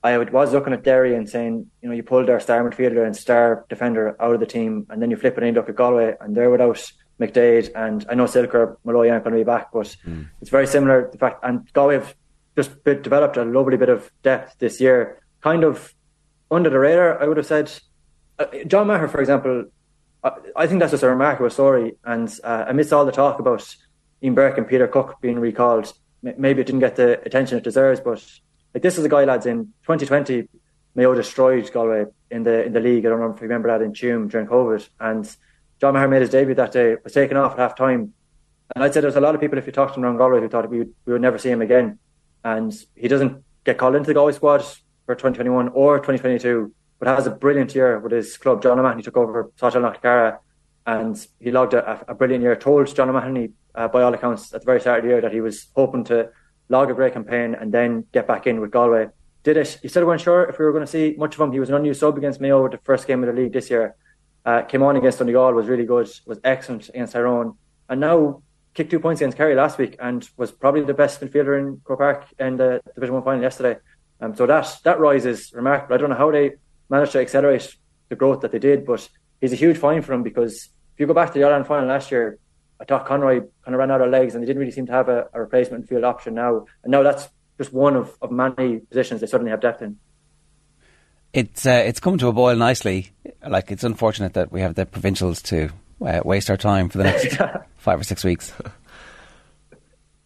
I 0.03 0.17
was 0.17 0.51
looking 0.51 0.73
at 0.73 0.83
Derry 0.83 1.15
and 1.15 1.29
saying, 1.29 1.67
you 1.81 1.89
know, 1.89 1.95
you 1.95 2.03
pulled 2.03 2.27
their 2.27 2.39
star 2.39 2.69
midfielder 2.69 3.05
and 3.05 3.15
star 3.15 3.65
defender 3.69 4.21
out 4.21 4.33
of 4.33 4.39
the 4.39 4.45
team, 4.45 4.85
and 4.89 5.01
then 5.01 5.09
you 5.09 5.17
flip 5.17 5.37
it 5.37 5.43
and 5.43 5.55
you 5.55 5.61
look 5.61 5.69
at 5.69 5.75
Galway, 5.75 6.15
and 6.19 6.35
they're 6.35 6.49
without 6.49 6.91
McDaid, 7.19 7.69
and 7.75 8.05
I 8.09 8.15
know 8.15 8.25
Silker 8.25 8.77
Malloy 8.83 9.09
aren't 9.09 9.23
going 9.23 9.33
to 9.33 9.39
be 9.39 9.43
back, 9.43 9.71
but 9.71 9.95
mm. 10.05 10.27
it's 10.41 10.51
very 10.51 10.67
similar. 10.67 11.09
The 11.11 11.17
fact 11.17 11.43
and 11.43 11.71
Galway 11.73 11.95
have 11.95 12.15
just 12.55 12.83
bit, 12.83 13.01
developed 13.01 13.37
a 13.37 13.43
lovely 13.43 13.77
bit 13.77 13.89
of 13.89 14.11
depth 14.23 14.57
this 14.59 14.79
year, 14.79 15.21
kind 15.41 15.63
of 15.63 15.93
under 16.51 16.69
the 16.69 16.79
radar. 16.79 17.21
I 17.21 17.27
would 17.27 17.37
have 17.37 17.45
said 17.45 17.71
uh, 18.39 18.45
John 18.67 18.87
Maher, 18.87 19.07
for 19.07 19.19
example. 19.19 19.65
I, 20.23 20.31
I, 20.55 20.67
think 20.67 20.79
that's 20.79 20.91
just 20.91 21.03
a 21.03 21.09
remarkable 21.09 21.49
story, 21.49 21.93
and 22.03 22.31
uh, 22.43 22.65
amidst 22.67 22.93
all 22.93 23.05
the 23.05 23.11
talk 23.11 23.39
about 23.39 23.75
Ian 24.21 24.35
Burke 24.35 24.57
and 24.57 24.67
Peter 24.67 24.87
Cooke 24.87 25.19
being 25.21 25.39
recalled, 25.39 25.93
maybe 26.21 26.61
it 26.61 26.65
didn't 26.65 26.81
get 26.81 26.95
the 26.95 27.21
attention 27.25 27.57
it 27.57 27.63
deserves. 27.63 27.99
But 27.99 28.23
like 28.73 28.83
this 28.83 28.97
is 28.97 29.05
a 29.05 29.09
guy, 29.09 29.25
lads, 29.25 29.45
in 29.45 29.73
2020, 29.83 30.47
Mayo 30.95 31.13
destroyed 31.13 31.71
Galway 31.71 32.05
in 32.31 32.43
the 32.43 32.65
in 32.65 32.73
the 32.73 32.79
league. 32.79 33.05
I 33.05 33.09
don't 33.09 33.19
know 33.19 33.31
if 33.31 33.37
you 33.37 33.43
remember 33.43 33.69
that 33.69 33.81
in 33.81 33.93
Tuam 33.93 34.29
during 34.29 34.47
COVID, 34.47 34.87
and 34.99 35.37
John 35.79 35.93
Maher 35.93 36.07
made 36.07 36.21
his 36.21 36.31
debut 36.31 36.55
that 36.55 36.71
day, 36.71 36.95
was 37.03 37.13
taken 37.13 37.37
off 37.37 37.53
at 37.53 37.59
half 37.59 37.75
time. 37.75 38.13
And 38.75 38.83
I'd 38.83 38.93
say 38.93 39.01
there's 39.01 39.15
a 39.15 39.21
lot 39.21 39.35
of 39.35 39.41
people, 39.41 39.57
if 39.57 39.65
you 39.65 39.71
talked 39.71 39.93
to 39.93 39.99
him 39.99 40.05
around 40.05 40.17
Galway, 40.17 40.41
who 40.41 40.49
thought 40.49 40.69
we 40.69 40.79
would, 40.79 40.93
we 41.05 41.13
would 41.13 41.21
never 41.21 41.37
see 41.37 41.49
him 41.49 41.61
again. 41.61 41.99
And 42.43 42.73
he 42.95 43.07
doesn't 43.07 43.43
get 43.63 43.77
called 43.77 43.95
into 43.95 44.07
the 44.07 44.13
Galway 44.13 44.33
squad 44.33 44.63
for 45.05 45.15
2021 45.15 45.69
or 45.69 45.97
2022, 45.97 46.73
but 46.99 47.07
has 47.07 47.27
a 47.27 47.31
brilliant 47.31 47.73
year 47.75 47.99
with 47.99 48.11
his 48.11 48.37
club. 48.37 48.61
John 48.61 48.79
O'Mahony 48.79 49.03
took 49.03 49.17
over 49.17 49.51
Salthill 49.57 49.81
Knocknacarra 49.81 50.39
and 50.87 51.27
he 51.39 51.51
logged 51.51 51.73
a, 51.73 52.05
a, 52.07 52.15
brilliant 52.15 52.41
year. 52.41 52.55
Told 52.55 52.93
John 52.95 53.09
O'Mahony, 53.09 53.51
uh, 53.75 53.89
by 53.89 54.01
all 54.01 54.13
accounts, 54.13 54.53
at 54.53 54.61
the 54.61 54.65
very 54.65 54.79
start 54.79 54.99
of 54.99 55.03
the 55.03 55.09
year 55.09 55.21
that 55.21 55.33
he 55.33 55.41
was 55.41 55.67
hoping 55.75 56.05
to 56.05 56.29
log 56.69 56.89
a 56.89 56.93
great 56.93 57.13
campaign 57.13 57.55
and 57.55 57.73
then 57.73 58.05
get 58.13 58.25
back 58.25 58.47
in 58.47 58.61
with 58.61 58.71
Galway. 58.71 59.09
Did 59.43 59.57
it. 59.57 59.79
He 59.81 59.89
said 59.89 60.01
we 60.01 60.07
weren't 60.07 60.21
sure 60.21 60.45
if 60.45 60.57
we 60.57 60.65
were 60.65 60.71
going 60.71 60.85
to 60.85 60.91
see 60.91 61.13
much 61.17 61.35
of 61.35 61.41
him. 61.41 61.51
He 61.51 61.59
was 61.59 61.69
an 61.69 61.75
unused 61.75 61.99
sub 61.99 62.17
against 62.17 62.39
Mayo 62.39 62.67
the 62.69 62.77
first 62.79 63.05
game 63.05 63.21
of 63.21 63.27
the 63.33 63.39
league 63.39 63.51
this 63.51 63.69
year. 63.69 63.95
Uh, 64.45 64.61
came 64.61 64.81
on 64.81 64.95
against 64.95 65.19
Donegal, 65.19 65.53
was 65.53 65.67
really 65.67 65.85
good, 65.85 66.09
was 66.25 66.39
excellent 66.45 66.87
against 66.87 67.11
Tyrone, 67.11 67.57
and 67.89 67.99
now 67.99 68.41
kicked 68.73 68.89
two 68.89 68.99
points 68.99 69.19
against 69.19 69.35
Kerry 69.35 69.55
last 69.55 69.77
week 69.77 69.97
and 69.99 70.27
was 70.37 70.53
probably 70.53 70.83
the 70.83 70.93
best 70.93 71.19
midfielder 71.19 71.59
in 71.59 71.81
Croke 71.83 71.99
Park 71.99 72.25
in 72.39 72.55
the 72.55 72.81
Division 72.95 73.15
One 73.15 73.23
final 73.23 73.41
yesterday. 73.41 73.77
Um, 74.21 74.35
so 74.35 74.45
that 74.45 74.79
that 74.85 74.99
rise 74.99 75.25
is 75.25 75.51
remarkable. 75.53 75.95
I 75.95 75.97
don't 75.97 76.09
know 76.09 76.15
how 76.15 76.31
they 76.31 76.53
managed 76.89 77.11
to 77.11 77.19
accelerate 77.19 77.75
the 78.07 78.15
growth 78.15 78.39
that 78.41 78.53
they 78.53 78.59
did, 78.59 78.85
but 78.85 79.07
he's 79.41 79.53
a 79.53 79.57
huge 79.57 79.77
find 79.77 80.03
for 80.03 80.13
them 80.13 80.23
because 80.23 80.69
if 80.97 80.99
you 80.99 81.05
go 81.05 81.13
back 81.13 81.31
to 81.33 81.39
the 81.39 81.45
Ireland 81.45 81.67
final 81.67 81.87
last 81.87 82.11
year, 82.11 82.39
I 82.79 82.85
thought 82.85 83.05
Conroy 83.05 83.41
kind 83.41 83.75
of 83.75 83.75
ran 83.75 83.91
out 83.91 84.01
of 84.01 84.09
legs 84.09 84.33
and 84.33 84.43
they 84.43 84.47
didn't 84.47 84.59
really 84.59 84.71
seem 84.71 84.87
to 84.87 84.91
have 84.91 85.09
a, 85.09 85.27
a 85.33 85.41
replacement 85.41 85.87
field 85.87 86.03
option 86.03 86.33
now. 86.33 86.65
And 86.83 86.91
now 86.91 87.03
that's 87.03 87.29
just 87.57 87.71
one 87.71 87.95
of, 87.95 88.15
of 88.21 88.31
many 88.31 88.79
positions 88.79 89.21
they 89.21 89.27
suddenly 89.27 89.51
have 89.51 89.61
depth 89.61 89.81
in 89.81 89.97
it's 91.33 91.65
uh, 91.65 91.83
it's 91.85 91.99
come 91.99 92.17
to 92.17 92.27
a 92.27 92.33
boil 92.33 92.55
nicely. 92.55 93.11
Like 93.47 93.71
it's 93.71 93.83
unfortunate 93.83 94.33
that 94.33 94.51
we 94.51 94.61
have 94.61 94.75
the 94.75 94.85
provincials 94.85 95.41
to 95.43 95.69
uh, 96.03 96.21
waste 96.25 96.49
our 96.49 96.57
time 96.57 96.89
for 96.89 96.97
the 96.97 97.03
next 97.03 97.35
five 97.77 97.99
or 97.99 98.03
six 98.03 98.23
weeks. 98.23 98.53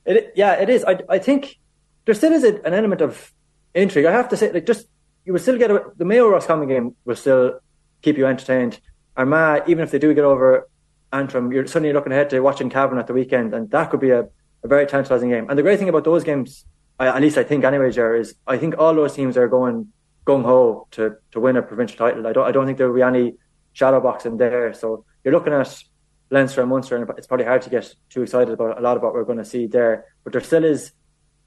It, 0.04 0.34
yeah, 0.36 0.54
it 0.54 0.68
is. 0.68 0.84
I, 0.84 0.98
I 1.08 1.20
think 1.20 1.60
there 2.06 2.16
still 2.16 2.34
is 2.34 2.44
a, 2.44 2.60
an 2.64 2.74
element 2.74 3.02
of 3.02 3.32
intrigue. 3.76 4.06
I 4.06 4.12
have 4.12 4.30
to 4.30 4.36
say, 4.36 4.52
like, 4.52 4.66
just 4.66 4.88
you 5.26 5.32
will 5.32 5.40
still 5.40 5.60
get 5.60 5.70
a, 5.70 5.84
the 5.96 6.06
Mayo 6.06 6.28
Ross 6.28 6.42
Roscommon 6.42 6.68
game 6.68 6.96
will 7.06 7.16
still 7.16 7.60
keep 8.02 8.18
you 8.18 8.26
entertained. 8.26 8.80
Armagh, 9.16 9.64
even 9.68 9.84
if 9.84 9.92
they 9.92 10.00
do 10.00 10.14
get 10.14 10.24
over 10.24 10.70
Antrim, 11.12 11.52
you're 11.52 11.68
suddenly 11.68 11.94
looking 11.94 12.12
ahead 12.12 12.30
to 12.30 12.40
watching 12.40 12.70
Cavan 12.70 12.98
at 12.98 13.08
the 13.08 13.14
weekend, 13.14 13.54
and 13.54 13.70
that 13.72 13.90
could 13.90 14.00
be 14.00 14.12
a 14.12 14.30
a 14.64 14.68
very 14.68 14.86
tantalising 14.86 15.30
game. 15.30 15.48
And 15.50 15.58
the 15.58 15.64
great 15.64 15.80
thing 15.80 15.90
about 15.90 16.04
those 16.04 16.24
games, 16.24 16.66
I, 17.00 17.08
at 17.08 17.22
least 17.22 17.38
I 17.38 17.44
think 17.44 17.64
anyway, 17.64 17.92
Jer, 17.92 18.16
is 18.16 18.36
I 18.46 18.58
think 18.58 18.76
all 18.78 18.94
those 18.94 19.14
teams 19.14 19.38
are 19.38 19.48
going 19.48 19.88
gung 20.26 20.44
ho 20.44 20.88
to 20.92 21.16
to 21.32 21.40
win 21.40 21.58
a 21.58 21.62
provincial 21.62 21.98
title. 21.98 22.28
I 22.28 22.34
don't 22.34 22.48
I 22.48 22.52
don't 22.52 22.66
think 22.66 22.78
there 22.78 22.88
will 22.88 22.96
be 22.96 23.02
any 23.02 23.36
shadow 23.74 24.00
boxing 24.00 24.38
there. 24.38 24.74
So 24.74 25.06
you're 25.24 25.34
looking 25.34 25.54
at 25.54 25.84
Leinster 26.30 26.62
and 26.62 26.70
Munster, 26.70 26.96
and 26.96 27.10
it's 27.18 27.28
probably 27.28 27.46
hard 27.46 27.62
to 27.64 27.70
get 27.70 27.94
too 28.10 28.22
excited 28.22 28.54
about 28.54 28.78
a 28.78 28.82
lot 28.82 28.98
of 28.98 29.04
what 29.04 29.14
we're 29.14 29.26
going 29.26 29.40
to 29.40 29.46
see 29.46 29.68
there. 29.68 30.06
But 30.24 30.34
there 30.34 30.42
still 30.42 30.64
is 30.64 30.92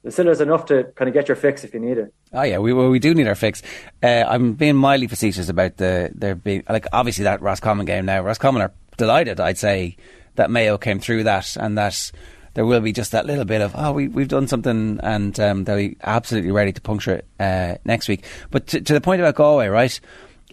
still 0.09 0.27
is 0.27 0.41
enough 0.41 0.65
to 0.65 0.83
kind 0.95 1.07
of 1.07 1.13
get 1.13 1.27
your 1.27 1.35
fix 1.35 1.63
if 1.63 1.73
you 1.73 1.79
need 1.79 1.97
it. 1.97 2.13
Oh 2.33 2.43
yeah, 2.43 2.57
we 2.57 2.73
well, 2.73 2.89
we 2.89 2.99
do 2.99 3.13
need 3.13 3.27
our 3.27 3.35
fix. 3.35 3.61
Uh, 4.03 4.25
I'm 4.27 4.53
being 4.53 4.75
mildly 4.75 5.07
facetious 5.07 5.49
about 5.49 5.77
the 5.77 6.11
there 6.13 6.35
being 6.35 6.63
like 6.69 6.87
obviously 6.93 7.23
that 7.23 7.41
Roscommon 7.41 7.85
game 7.85 8.05
now. 8.05 8.21
Roscommon 8.21 8.61
are 8.61 8.73
delighted, 8.97 9.39
I'd 9.39 9.57
say, 9.57 9.97
that 10.35 10.51
Mayo 10.51 10.77
came 10.77 10.99
through 10.99 11.23
that 11.23 11.55
and 11.57 11.77
that 11.77 12.11
there 12.53 12.65
will 12.65 12.81
be 12.81 12.93
just 12.93 13.11
that 13.11 13.25
little 13.25 13.45
bit 13.45 13.61
of 13.61 13.73
oh 13.75 13.91
we 13.91 14.07
we've 14.07 14.27
done 14.27 14.47
something 14.47 14.99
and 15.03 15.39
um, 15.39 15.63
they'll 15.63 15.77
be 15.77 15.97
absolutely 16.03 16.51
ready 16.51 16.71
to 16.71 16.81
puncture 16.81 17.15
it 17.15 17.25
uh, 17.39 17.75
next 17.85 18.07
week. 18.07 18.25
But 18.51 18.67
to, 18.67 18.81
to, 18.81 18.93
the 18.93 19.01
point 19.01 19.21
about 19.21 19.35
Galway, 19.35 19.67
right? 19.67 19.99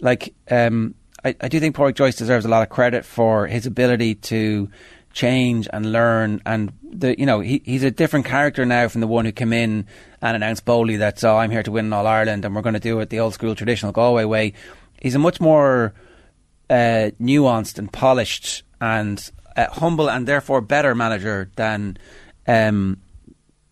Like 0.01 0.33
um, 0.49 0.95
I, 1.23 1.35
I 1.39 1.47
do 1.47 1.59
think 1.59 1.75
Pádraig 1.75 1.95
Joyce 1.95 2.15
deserves 2.15 2.45
a 2.45 2.49
lot 2.49 2.63
of 2.63 2.69
credit 2.69 3.05
for 3.05 3.47
his 3.47 3.65
ability 3.65 4.15
to 4.15 4.69
change 5.13 5.67
and 5.71 5.91
learn. 5.91 6.41
And 6.45 6.73
the 6.83 7.17
you 7.17 7.25
know 7.25 7.39
he, 7.39 7.61
he's 7.63 7.83
a 7.83 7.91
different 7.91 8.25
character 8.25 8.65
now 8.65 8.87
from 8.87 9.01
the 9.01 9.07
one 9.07 9.25
who 9.25 9.31
came 9.31 9.53
in 9.53 9.87
and 10.21 10.35
announced 10.35 10.65
boldly 10.65 10.97
that 10.97 11.23
oh 11.23 11.37
I'm 11.37 11.51
here 11.51 11.63
to 11.63 11.71
win 11.71 11.93
All 11.93 12.07
Ireland 12.07 12.43
and 12.43 12.55
we're 12.55 12.61
going 12.61 12.73
to 12.73 12.79
do 12.79 12.99
it 12.99 13.09
the 13.09 13.19
old 13.19 13.33
school 13.33 13.55
traditional 13.55 13.91
Galway 13.91 14.25
way. 14.25 14.53
He's 15.01 15.15
a 15.15 15.19
much 15.19 15.39
more 15.39 15.93
uh, 16.69 17.11
nuanced 17.21 17.77
and 17.77 17.91
polished 17.91 18.63
and 18.81 19.31
uh, 19.55 19.67
humble 19.69 20.09
and 20.09 20.27
therefore 20.27 20.61
better 20.61 20.95
manager 20.95 21.49
than 21.55 21.97
um, 22.47 22.97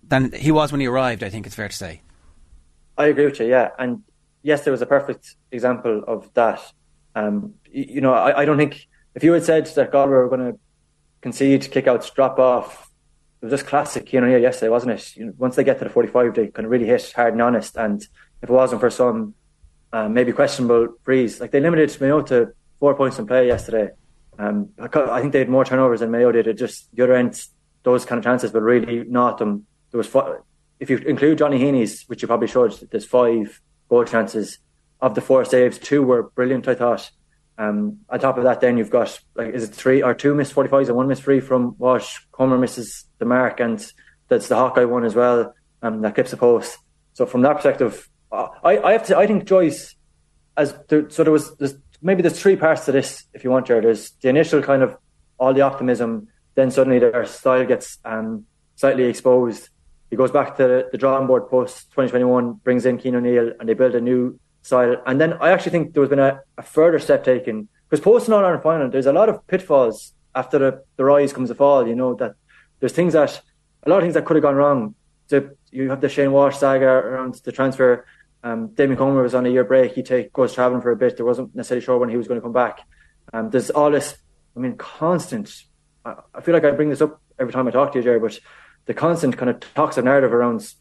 than 0.04 0.32
he 0.32 0.52
was 0.52 0.72
when 0.72 0.82
he 0.82 0.88
arrived. 0.88 1.24
I 1.24 1.30
think 1.30 1.46
it's 1.46 1.56
fair 1.56 1.68
to 1.68 1.76
say. 1.76 2.02
I 2.98 3.08
agree 3.08 3.26
with 3.26 3.40
you. 3.40 3.48
Yeah, 3.48 3.70
and 3.80 4.04
yes, 4.44 4.64
there 4.64 4.72
was 4.72 4.82
a 4.82 4.86
perfect 4.86 5.36
example 5.52 6.04
of 6.08 6.32
that. 6.34 6.62
Um, 7.16 7.56
you 7.72 8.02
know, 8.02 8.14
I, 8.14 8.42
I, 8.42 8.46
don't 8.46 8.58
think 8.58 8.88
if 9.16 9.24
you 9.24 9.34
had 9.34 9.44
said 9.44 9.66
that 9.66 9.92
Galway 9.92 10.14
were 10.14 10.30
going 10.30 10.54
to 10.54 10.60
concede, 11.22 11.62
kickouts, 11.62 12.14
drop 12.14 12.40
off. 12.40 12.90
It 13.42 13.46
was 13.46 13.54
just 13.54 13.68
classic, 13.68 14.14
you 14.14 14.22
know, 14.22 14.28
yeah, 14.28 14.38
yesterday, 14.38 14.70
wasn't 14.70 14.94
it? 14.94 15.16
You 15.16 15.26
know, 15.26 15.34
once 15.38 15.56
they 15.56 15.64
get 15.64 15.80
to 15.80 15.86
the 15.86 15.90
45, 15.90 16.36
they 16.36 16.48
of 16.48 16.66
really 16.66 16.86
hit 16.86 17.12
hard 17.16 17.34
and 17.34 17.42
honest. 17.42 17.76
And 17.76 18.02
if 18.42 18.50
it 18.50 18.50
wasn't 18.50 18.82
for 18.82 18.90
some 18.90 19.34
um, 19.94 20.14
maybe 20.14 20.32
questionable 20.32 20.96
frees, 21.04 21.40
like 21.40 21.52
they 21.52 21.60
limited 21.60 22.00
Mayo 22.00 22.22
to 22.24 22.54
four 22.80 22.96
points 22.96 23.18
in 23.20 23.28
play 23.28 23.48
yesterday. 23.48 23.92
Um, 24.38 24.70
I 24.80 25.22
think 25.22 25.34
they 25.34 25.40
had 25.40 25.50
more 25.50 25.66
turnovers 25.66 26.00
than 26.00 26.12
Mayo 26.12 26.32
did. 26.32 26.48
It 26.48 26.58
just 26.58 26.94
the 26.96 27.04
other 27.04 27.14
end, 27.14 27.42
those 27.84 28.06
kind 28.06 28.18
of 28.18 28.24
chances, 28.24 28.52
but 28.52 28.62
really 28.62 29.04
not 29.04 29.38
them. 29.38 29.66
There 29.92 29.98
was 29.98 30.08
if 30.80 30.90
you 30.90 30.98
include 30.98 31.38
Johnny 31.38 31.60
Heaney's, 31.60 32.04
which 32.04 32.22
you 32.22 32.28
probably 32.28 32.48
showed, 32.48 32.74
there's 32.90 33.06
five 33.06 33.62
goal 33.88 34.04
chances. 34.04 34.60
Of 35.00 35.16
the 35.16 35.22
four 35.22 35.46
saves, 35.46 35.78
two 35.80 36.04
were 36.04 36.24
brilliant. 36.24 36.68
I 36.68 36.76
thought. 36.76 37.10
Um, 37.62 38.00
on 38.10 38.20
top 38.20 38.40
of 38.40 38.44
that, 38.46 38.60
then 38.60 38.80
you've 38.80 38.90
got 38.90 39.20
like 39.36 39.54
is 39.54 39.66
it 39.66 39.76
three 39.76 40.02
or 40.02 40.16
two 40.16 40.34
missed 40.34 40.54
forty 40.54 40.68
fives 40.68 40.90
and 40.90 40.98
one 40.98 41.08
missed 41.08 41.22
free 41.22 41.40
from 41.40 41.76
Walsh. 41.78 42.18
Comer 42.32 42.58
misses 42.58 43.06
the 43.20 43.26
mark, 43.26 43.60
and 43.60 43.86
that's 44.30 44.48
the 44.48 44.56
Hawkeye 44.56 44.86
one 44.86 45.06
as 45.06 45.14
well. 45.14 45.54
Um, 45.84 46.02
that 46.02 46.16
clips 46.16 46.32
the 46.32 46.38
post. 46.38 46.80
So 47.14 47.28
from 47.28 47.44
that 47.44 47.58
perspective, 47.58 48.10
uh, 48.32 48.48
I, 48.64 48.80
I 48.80 48.92
have 48.94 49.06
to. 49.08 49.18
I 49.18 49.28
think 49.28 49.46
Joyce, 49.46 49.96
as 50.58 50.74
there, 50.88 51.08
so 51.12 51.24
there 51.24 51.32
was 51.32 51.56
there's, 51.58 51.76
maybe 52.02 52.24
there's 52.24 52.42
three 52.42 52.56
parts 52.56 52.86
to 52.86 52.92
this. 52.92 53.26
If 53.32 53.44
you 53.44 53.52
want, 53.52 53.68
there, 53.68 53.80
there's 53.80 54.10
the 54.22 54.30
initial 54.30 54.64
kind 54.64 54.82
of 54.82 54.98
all 55.38 55.54
the 55.54 55.62
optimism. 55.62 56.30
Then 56.56 56.72
suddenly 56.72 56.98
their 56.98 57.26
style 57.28 57.66
gets 57.68 58.00
um, 58.04 58.46
slightly 58.76 59.04
exposed. 59.04 59.70
He 60.10 60.16
goes 60.16 60.32
back 60.32 60.58
to 60.58 60.88
the 60.92 60.98
drawing 60.98 61.28
board 61.28 61.48
post 61.48 61.92
2021, 61.92 62.54
brings 62.64 62.88
in 62.88 62.98
Cian 62.98 63.16
O'Neill, 63.16 63.54
and 63.60 63.70
they 63.70 63.76
build 63.76 63.94
a 63.94 64.02
new 64.02 64.40
side. 64.62 64.98
And 65.06 65.20
then 65.20 65.34
I 65.34 65.52
actually 65.52 65.72
think 65.72 65.94
there 65.94 66.02
was 66.02 66.10
been 66.10 66.20
a, 66.20 66.42
a 66.58 66.64
further 66.64 67.00
step 67.00 67.24
taken 67.24 67.68
because 67.90 68.04
post 68.04 68.30
All 68.30 68.44
Ireland 68.44 68.64
final, 68.64 68.90
there's 68.90 69.06
a 69.06 69.14
lot 69.14 69.30
of 69.30 69.46
pitfalls 69.48 70.14
after 70.34 70.60
the, 70.60 70.84
the 70.98 71.04
rise 71.04 71.34
comes 71.34 71.50
the 71.50 71.56
fall. 71.56 71.88
You 71.88 71.96
know 71.96 72.14
that 72.16 72.36
there's 72.80 72.94
things 72.94 73.14
that 73.14 73.42
a 73.84 73.90
lot 73.90 73.98
of 73.98 74.04
things 74.04 74.14
that 74.14 74.26
could 74.26 74.36
have 74.36 74.44
gone 74.44 74.56
wrong. 74.56 74.96
You 75.72 75.90
have 75.90 76.02
the 76.02 76.10
Shane 76.10 76.32
Walsh 76.32 76.58
saga 76.58 76.86
around 76.86 77.36
the 77.44 77.52
transfer. 77.52 78.06
Um, 78.44 78.70
Damien 78.70 78.98
Comer 78.98 79.22
was 79.22 79.36
on 79.36 79.46
a 79.46 79.50
year 79.50 79.64
break. 79.64 79.94
He 79.94 80.04
take 80.04 80.34
goes 80.34 80.54
travelling 80.54 80.82
for 80.82 80.92
a 80.92 80.96
bit. 80.96 81.16
There 81.16 81.26
wasn't 81.26 81.56
necessarily 81.56 81.86
sure 81.86 81.98
when 81.98 82.10
he 82.10 82.18
was 82.18 82.28
going 82.28 82.40
to 82.40 82.42
come 82.42 82.54
back. 82.54 82.82
Um, 83.32 83.50
there's 83.50 83.70
all 83.70 83.92
this. 83.92 84.18
I 84.56 84.60
mean, 84.60 84.76
constant. 84.76 85.64
I, 86.04 86.16
I 86.34 86.42
feel 86.42 86.54
like 86.54 86.66
I 86.66 86.72
bring 86.72 86.90
this 86.90 87.02
up 87.02 87.22
every 87.40 87.54
time 87.54 87.68
I 87.68 87.72
talk 87.72 87.94
to 87.94 88.00
you, 88.00 88.04
Jerry, 88.04 88.20
but 88.20 88.38
the 88.86 88.94
constant 88.94 89.38
kind 89.38 89.50
of 89.50 89.60
toxic 89.74 90.04
narrative 90.04 90.34
around 90.34 90.74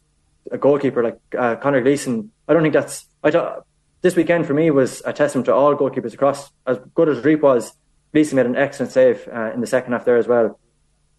a 0.51 0.57
goalkeeper 0.57 1.03
like 1.03 1.19
uh, 1.37 1.55
Conor 1.55 1.81
Gleeson. 1.81 2.31
I 2.47 2.53
don't 2.53 2.63
think 2.63 2.73
that's. 2.73 3.05
I 3.23 3.29
don't, 3.29 3.63
this 4.01 4.15
weekend 4.15 4.47
for 4.47 4.53
me 4.53 4.71
was 4.71 5.01
a 5.05 5.13
testament 5.13 5.45
to 5.45 5.53
all 5.53 5.75
goalkeepers 5.75 6.13
across. 6.13 6.51
As 6.65 6.79
good 6.95 7.09
as 7.09 7.19
Reape 7.19 7.41
was, 7.41 7.73
Gleeson 8.13 8.35
made 8.35 8.47
an 8.47 8.55
excellent 8.55 8.91
save 8.91 9.27
uh, 9.31 9.51
in 9.53 9.61
the 9.61 9.67
second 9.67 9.93
half 9.93 10.05
there 10.05 10.17
as 10.17 10.27
well. 10.27 10.59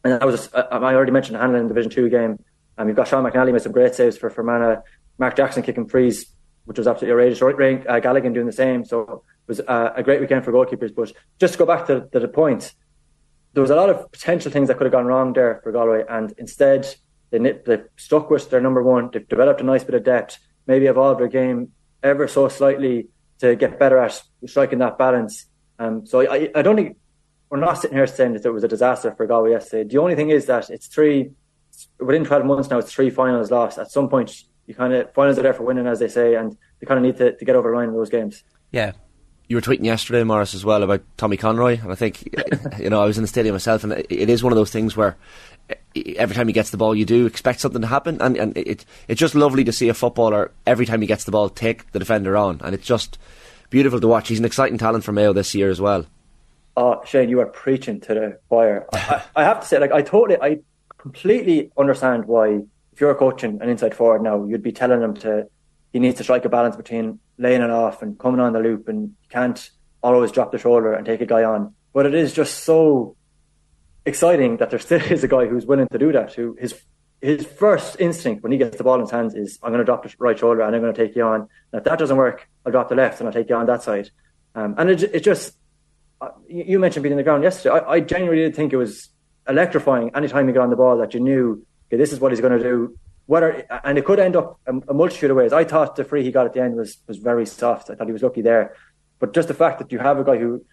And 0.05 0.15
that 0.15 0.27
was, 0.27 0.53
uh, 0.53 0.67
I 0.71 0.95
already 0.95 1.13
mentioned 1.13 1.37
Hanlon 1.37 1.61
in 1.61 1.69
the 1.69 1.75
Division 1.75 1.91
2 1.93 2.11
game. 2.11 2.43
Um, 2.77 2.89
you've 2.89 2.97
got 2.97 3.07
Sean 3.07 3.25
McNally 3.25 3.53
made 3.53 3.63
some 3.63 3.73
great 3.73 3.95
saves 3.95 4.19
for 4.19 4.29
Fermanagh. 4.31 4.81
Mark 5.19 5.37
Jackson 5.37 5.63
kicking 5.63 5.87
frees, 5.87 6.27
which 6.65 6.79
was 6.79 6.89
absolutely 6.89 7.13
outrageous. 7.13 7.41
Ray 7.41 7.87
uh, 7.87 8.01
Galligan 8.01 8.35
doing 8.35 8.47
the 8.47 8.53
same. 8.53 8.85
So 8.85 9.03
it 9.03 9.49
was 9.49 9.61
uh, 9.61 9.93
a 9.95 10.03
great 10.03 10.21
weekend 10.21 10.45
for 10.45 10.53
goalkeepers. 10.53 10.93
But 10.95 11.13
just 11.39 11.55
to 11.55 11.59
go 11.59 11.67
back 11.67 11.87
to, 11.87 12.09
to 12.13 12.19
the 12.19 12.29
point, 12.29 12.75
there 13.53 13.61
was 13.61 13.71
a 13.71 13.77
lot 13.77 13.91
of 13.91 14.11
potential 14.11 14.51
things 14.51 14.69
that 14.69 14.79
could 14.79 14.85
have 14.85 14.93
gone 14.93 15.07
wrong 15.07 15.33
there 15.35 15.61
for 15.63 15.71
Galway. 15.71 16.03
And 16.09 16.35
instead, 16.37 16.93
they, 17.31 17.39
they 17.39 17.83
stuck 17.97 18.29
with 18.29 18.51
their 18.51 18.61
number 18.61 18.83
one. 18.83 19.11
They've 19.13 19.29
developed 19.29 19.61
a 19.61 19.65
nice 19.65 19.85
bit 19.85 19.95
of 19.95 20.03
depth, 20.03 20.39
maybe 20.67 20.87
evolved 20.87 21.21
their 21.21 21.29
game 21.29 21.71
ever 22.03 22.29
so 22.29 22.49
slightly 22.49 23.09
to 23.39 23.57
get 23.57 23.79
better 23.79 23.99
at 23.99 24.23
striking 24.47 24.79
that 24.79 24.99
balance. 24.99 25.47
Um, 25.79 26.07
so 26.07 26.21
I, 26.21 26.49
I 26.55 26.63
don't 26.63 26.77
think 26.77 26.97
we're 27.51 27.59
not 27.59 27.79
sitting 27.79 27.97
here 27.97 28.07
saying 28.07 28.35
that 28.35 28.47
it 28.47 28.51
was 28.51 28.65
a 28.65 28.69
disaster 28.69 29.15
for 29.15 29.27
Galway 29.27 29.51
yesterday. 29.51 29.89
The 29.89 29.99
only 29.99 30.15
thing 30.15 30.31
is 30.31 30.47
that 30.47 30.71
it's 30.71 30.87
three 30.87 31.33
within 31.99 32.25
12 32.25 32.45
months 32.45 32.71
now. 32.71 32.79
It's 32.79 32.93
three 32.93 33.11
finals 33.11 33.51
lost. 33.51 33.79
At 33.79 33.91
some 33.91 34.09
point, 34.09 34.45
you 34.67 34.75
kind 34.75 34.93
of 34.93 35.13
finals 35.13 35.39
are 35.39 35.43
there 35.43 35.55
for 35.55 35.65
winning, 35.65 35.87
as 35.87 35.99
they 35.99 36.09
say, 36.09 36.35
and 36.35 36.57
you 36.81 36.87
kind 36.87 36.99
of 36.99 37.05
need 37.05 37.17
to, 37.19 37.37
to 37.37 37.45
get 37.45 37.57
over 37.57 37.71
the 37.71 37.77
line 37.77 37.89
in 37.89 37.95
those 37.95 38.11
games. 38.11 38.45
Yeah, 38.71 38.93
you 39.53 39.57
were 39.59 39.61
tweeting 39.61 39.85
yesterday, 39.85 40.25
Maurice, 40.25 40.55
as 40.55 40.65
well 40.65 40.83
about 40.83 41.03
Tommy 41.19 41.37
Conroy, 41.37 41.79
and 41.79 41.93
I 41.93 41.95
think 41.95 42.23
you 42.79 42.89
know 42.89 43.03
I 43.03 43.05
was 43.05 43.19
in 43.19 43.23
the 43.23 43.29
stadium 43.29 43.55
myself, 43.55 43.85
and 43.85 43.93
it 43.93 44.31
is 44.31 44.43
one 44.43 44.51
of 44.51 44.57
those 44.57 44.71
things 44.71 44.97
where 44.97 45.19
every 46.17 46.35
time 46.35 46.47
he 46.47 46.55
gets 46.55 46.71
the 46.71 46.79
ball, 46.79 46.95
you 46.95 47.05
do 47.05 47.27
expect 47.27 47.61
something 47.61 47.83
to 47.83 47.87
happen, 47.87 48.17
and, 48.23 48.39
and 48.39 48.57
it 48.57 48.87
it's 49.09 49.21
just 49.21 49.35
lovely 49.35 49.63
to 49.65 49.71
see 49.71 49.91
a 49.91 49.95
footballer 49.95 50.53
every 50.67 50.87
time 50.87 51.03
he 51.03 51.07
gets 51.07 51.25
the 51.25 51.33
ball 51.33 51.51
take 51.51 51.93
the 51.93 51.99
defender 51.99 52.35
on, 52.35 52.63
and 52.65 52.75
it's 52.75 52.87
just 52.87 53.19
beautiful 53.69 54.01
to 54.01 54.09
watch. 54.09 54.29
He's 54.29 54.39
an 54.39 54.47
exciting 54.47 54.79
talent 54.79 55.05
for 55.05 55.13
Mayo 55.13 55.35
this 55.35 55.55
year 55.55 55.69
as 55.69 55.83
well. 55.83 56.07
Oh, 56.75 57.03
Shane, 57.05 57.29
you 57.29 57.41
are 57.41 57.47
preaching 57.47 58.01
to 58.01 58.15
the 58.15 58.39
choir. 58.49 58.87
I, 58.95 59.23
I, 59.37 59.45
have 59.45 59.61
to 59.61 59.67
say, 59.67 59.79
like, 59.79 59.93
I 59.93 60.01
totally, 60.01 60.41
I 60.41 60.61
completely 60.97 61.71
understand 61.77 62.25
why 62.25 62.63
if 62.95 63.01
you're 63.03 63.15
coaching 63.15 63.61
an 63.61 63.69
inside 63.69 63.95
forward 63.95 64.23
now, 64.23 64.45
you'd 64.45 64.63
be 64.63 64.73
telling 64.73 65.03
him 65.03 65.13
to 65.17 65.47
he 65.93 65.99
needs 65.99 66.17
to 66.19 66.25
strike 66.25 66.45
a 66.45 66.49
balance 66.49 66.77
between 66.77 67.19
laying 67.39 67.63
it 67.63 67.71
off 67.71 68.03
and 68.03 68.19
coming 68.19 68.41
on 68.41 68.53
the 68.53 68.61
loop, 68.61 68.89
and 68.89 69.03
you 69.03 69.29
can't 69.29 69.71
always 70.03 70.33
drop 70.33 70.53
the 70.53 70.59
shoulder 70.59 70.93
and 70.95 71.07
take 71.07 71.21
a 71.21 71.27
guy 71.27 71.45
on. 71.45 71.75
But 71.93 72.07
it 72.07 72.15
is 72.15 72.33
just 72.33 72.65
so 72.65 73.17
exciting 74.05 74.57
that 74.57 74.71
there 74.71 74.79
still 74.79 75.01
is 75.13 75.23
a 75.25 75.29
guy 75.29 75.47
who's 75.47 75.67
willing 75.67 75.89
to 75.89 75.99
do 75.99 76.13
that. 76.13 76.35
Who 76.35 76.57
his 76.59 76.75
his 77.21 77.47
first 77.47 77.97
instinct 78.01 78.43
when 78.43 78.51
he 78.53 78.59
gets 78.59 78.77
the 78.77 78.85
ball 78.85 78.95
in 78.97 79.03
his 79.03 79.11
hands 79.11 79.35
is, 79.35 79.59
"I'm 79.63 79.71
going 79.71 79.79
to 79.79 79.85
drop 79.85 80.03
the 80.03 80.15
right 80.19 80.39
shoulder 80.39 80.63
and 80.63 80.75
I'm 80.75 80.83
going 80.83 80.95
to 80.95 81.07
take 81.07 81.15
you 81.15 81.25
on." 81.25 81.41
And 81.43 81.79
if 81.79 81.85
that 81.85 81.99
doesn't 81.99 82.17
work, 82.17 82.49
I'll 82.65 82.73
drop 82.73 82.89
the 82.89 82.95
left 82.95 83.21
and 83.21 83.29
I'll 83.29 83.33
take 83.33 83.49
you 83.49 83.57
on 83.57 83.67
that 83.67 83.83
side. 83.83 84.11
Um, 84.55 84.75
and 84.79 84.91
it, 84.91 85.03
it 85.03 85.21
just 85.21 85.57
uh, 86.21 86.29
you 86.49 86.79
mentioned 86.79 87.03
being 87.03 87.13
in 87.13 87.17
the 87.19 87.23
ground 87.23 87.43
yesterday. 87.43 87.75
I, 87.75 87.93
I 87.95 88.01
genuinely 88.01 88.45
did 88.45 88.57
think 88.57 88.73
it 88.73 88.77
was 88.77 89.09
electrifying. 89.49 90.11
Anytime 90.15 90.47
he 90.47 90.55
got 90.55 90.63
on 90.63 90.71
the 90.71 90.77
ball, 90.77 90.99
that 90.99 91.15
you 91.15 91.21
knew, 91.21 91.67
okay, 91.89 91.97
this 91.97 92.13
is 92.13 92.21
what 92.21 92.33
he's 92.33 92.41
going 92.41 92.57
to 92.57 92.63
do. 92.63 92.97
Whether 93.33 93.67
and 93.83 93.97
it 93.97 94.05
could 94.05 94.21
end 94.21 94.37
up 94.37 94.61
a, 94.67 94.73
a 94.89 94.93
multitude 94.93 95.31
of 95.31 95.39
ways. 95.39 95.55
I 95.55 95.65
thought 95.65 95.97
the 95.97 96.05
free 96.05 96.23
he 96.23 96.31
got 96.31 96.45
at 96.45 96.53
the 96.53 96.61
end 96.61 96.77
was 96.77 96.99
was 97.09 97.17
very 97.17 97.47
soft. 97.47 97.89
I 97.89 97.95
thought 97.95 98.07
he 98.07 98.13
was 98.13 98.23
lucky 98.23 98.43
there. 98.43 98.77
But 99.21 99.33
just 99.33 99.49
the 99.49 99.55
fact 99.55 99.79
that 99.79 99.91
you 99.91 99.99
have 100.01 100.19
a 100.19 100.25
guy 100.31 100.37
who 100.37 100.67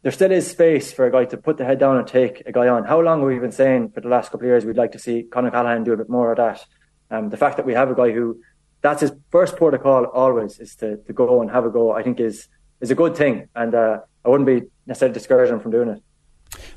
there 0.00 0.12
still 0.12 0.32
is 0.32 0.50
space 0.50 0.90
for 0.90 1.04
a 1.06 1.12
guy 1.12 1.26
to 1.26 1.36
put 1.36 1.58
the 1.58 1.66
head 1.66 1.78
down 1.78 1.98
and 1.98 2.06
take 2.08 2.42
a 2.46 2.52
guy 2.52 2.68
on. 2.68 2.84
How 2.84 3.00
long 3.02 3.18
have 3.20 3.28
we 3.28 3.38
been 3.38 3.52
saying 3.52 3.90
for 3.90 4.00
the 4.00 4.08
last 4.08 4.30
couple 4.30 4.46
of 4.46 4.50
years 4.52 4.64
we'd 4.64 4.78
like 4.78 4.92
to 4.92 4.98
see 4.98 5.24
Con 5.24 5.46
O'Callaghan 5.46 5.84
do 5.84 5.92
a 5.92 5.98
bit 5.98 6.08
more 6.08 6.30
of 6.30 6.38
that? 6.38 6.64
Um, 7.10 7.28
the 7.28 7.36
fact 7.36 7.58
that 7.58 7.66
we 7.66 7.74
have 7.74 7.90
a 7.90 7.94
guy 7.94 8.12
who 8.12 8.40
that's 8.80 9.02
his 9.02 9.12
first 9.30 9.56
port 9.58 9.74
of 9.74 9.82
call 9.82 10.06
always 10.06 10.58
is 10.58 10.74
to, 10.76 10.96
to 10.96 11.12
go 11.12 11.42
and 11.42 11.50
have 11.50 11.66
a 11.66 11.70
go, 11.70 11.92
I 11.92 12.02
think 12.02 12.18
is 12.18 12.48
is 12.80 12.90
a 12.90 12.94
good 12.94 13.14
thing. 13.14 13.50
And 13.54 13.74
uh, 13.74 13.98
I 14.24 14.28
wouldn't 14.30 14.46
be 14.46 14.62
necessarily 14.86 15.12
discouraging 15.12 15.56
him 15.56 15.60
from 15.60 15.72
doing 15.72 15.90
it. 15.90 16.02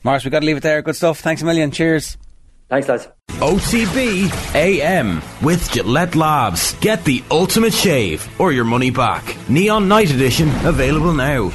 Maurice, 0.04 0.26
we've 0.26 0.34
got 0.34 0.42
to 0.42 0.46
leave 0.46 0.58
it 0.58 0.64
there. 0.64 0.82
Good 0.82 0.98
stuff. 0.98 1.22
Thanks 1.22 1.42
a 1.42 1.46
million. 1.46 1.72
Cheers. 1.72 2.18
Thanks, 2.68 2.90
lads. 2.90 3.08
OTB 3.40 4.54
AM 4.54 5.22
with 5.42 5.72
Gillette 5.72 6.18
Labs. 6.18 6.74
Get 6.82 7.06
the 7.06 7.24
ultimate 7.32 7.72
shave 7.74 8.28
or 8.38 8.52
your 8.52 8.66
money 8.66 8.90
back. 8.90 9.38
Neon 9.48 9.88
Night 9.88 10.12
Edition 10.12 10.50
available 10.66 11.14
now. 11.14 11.50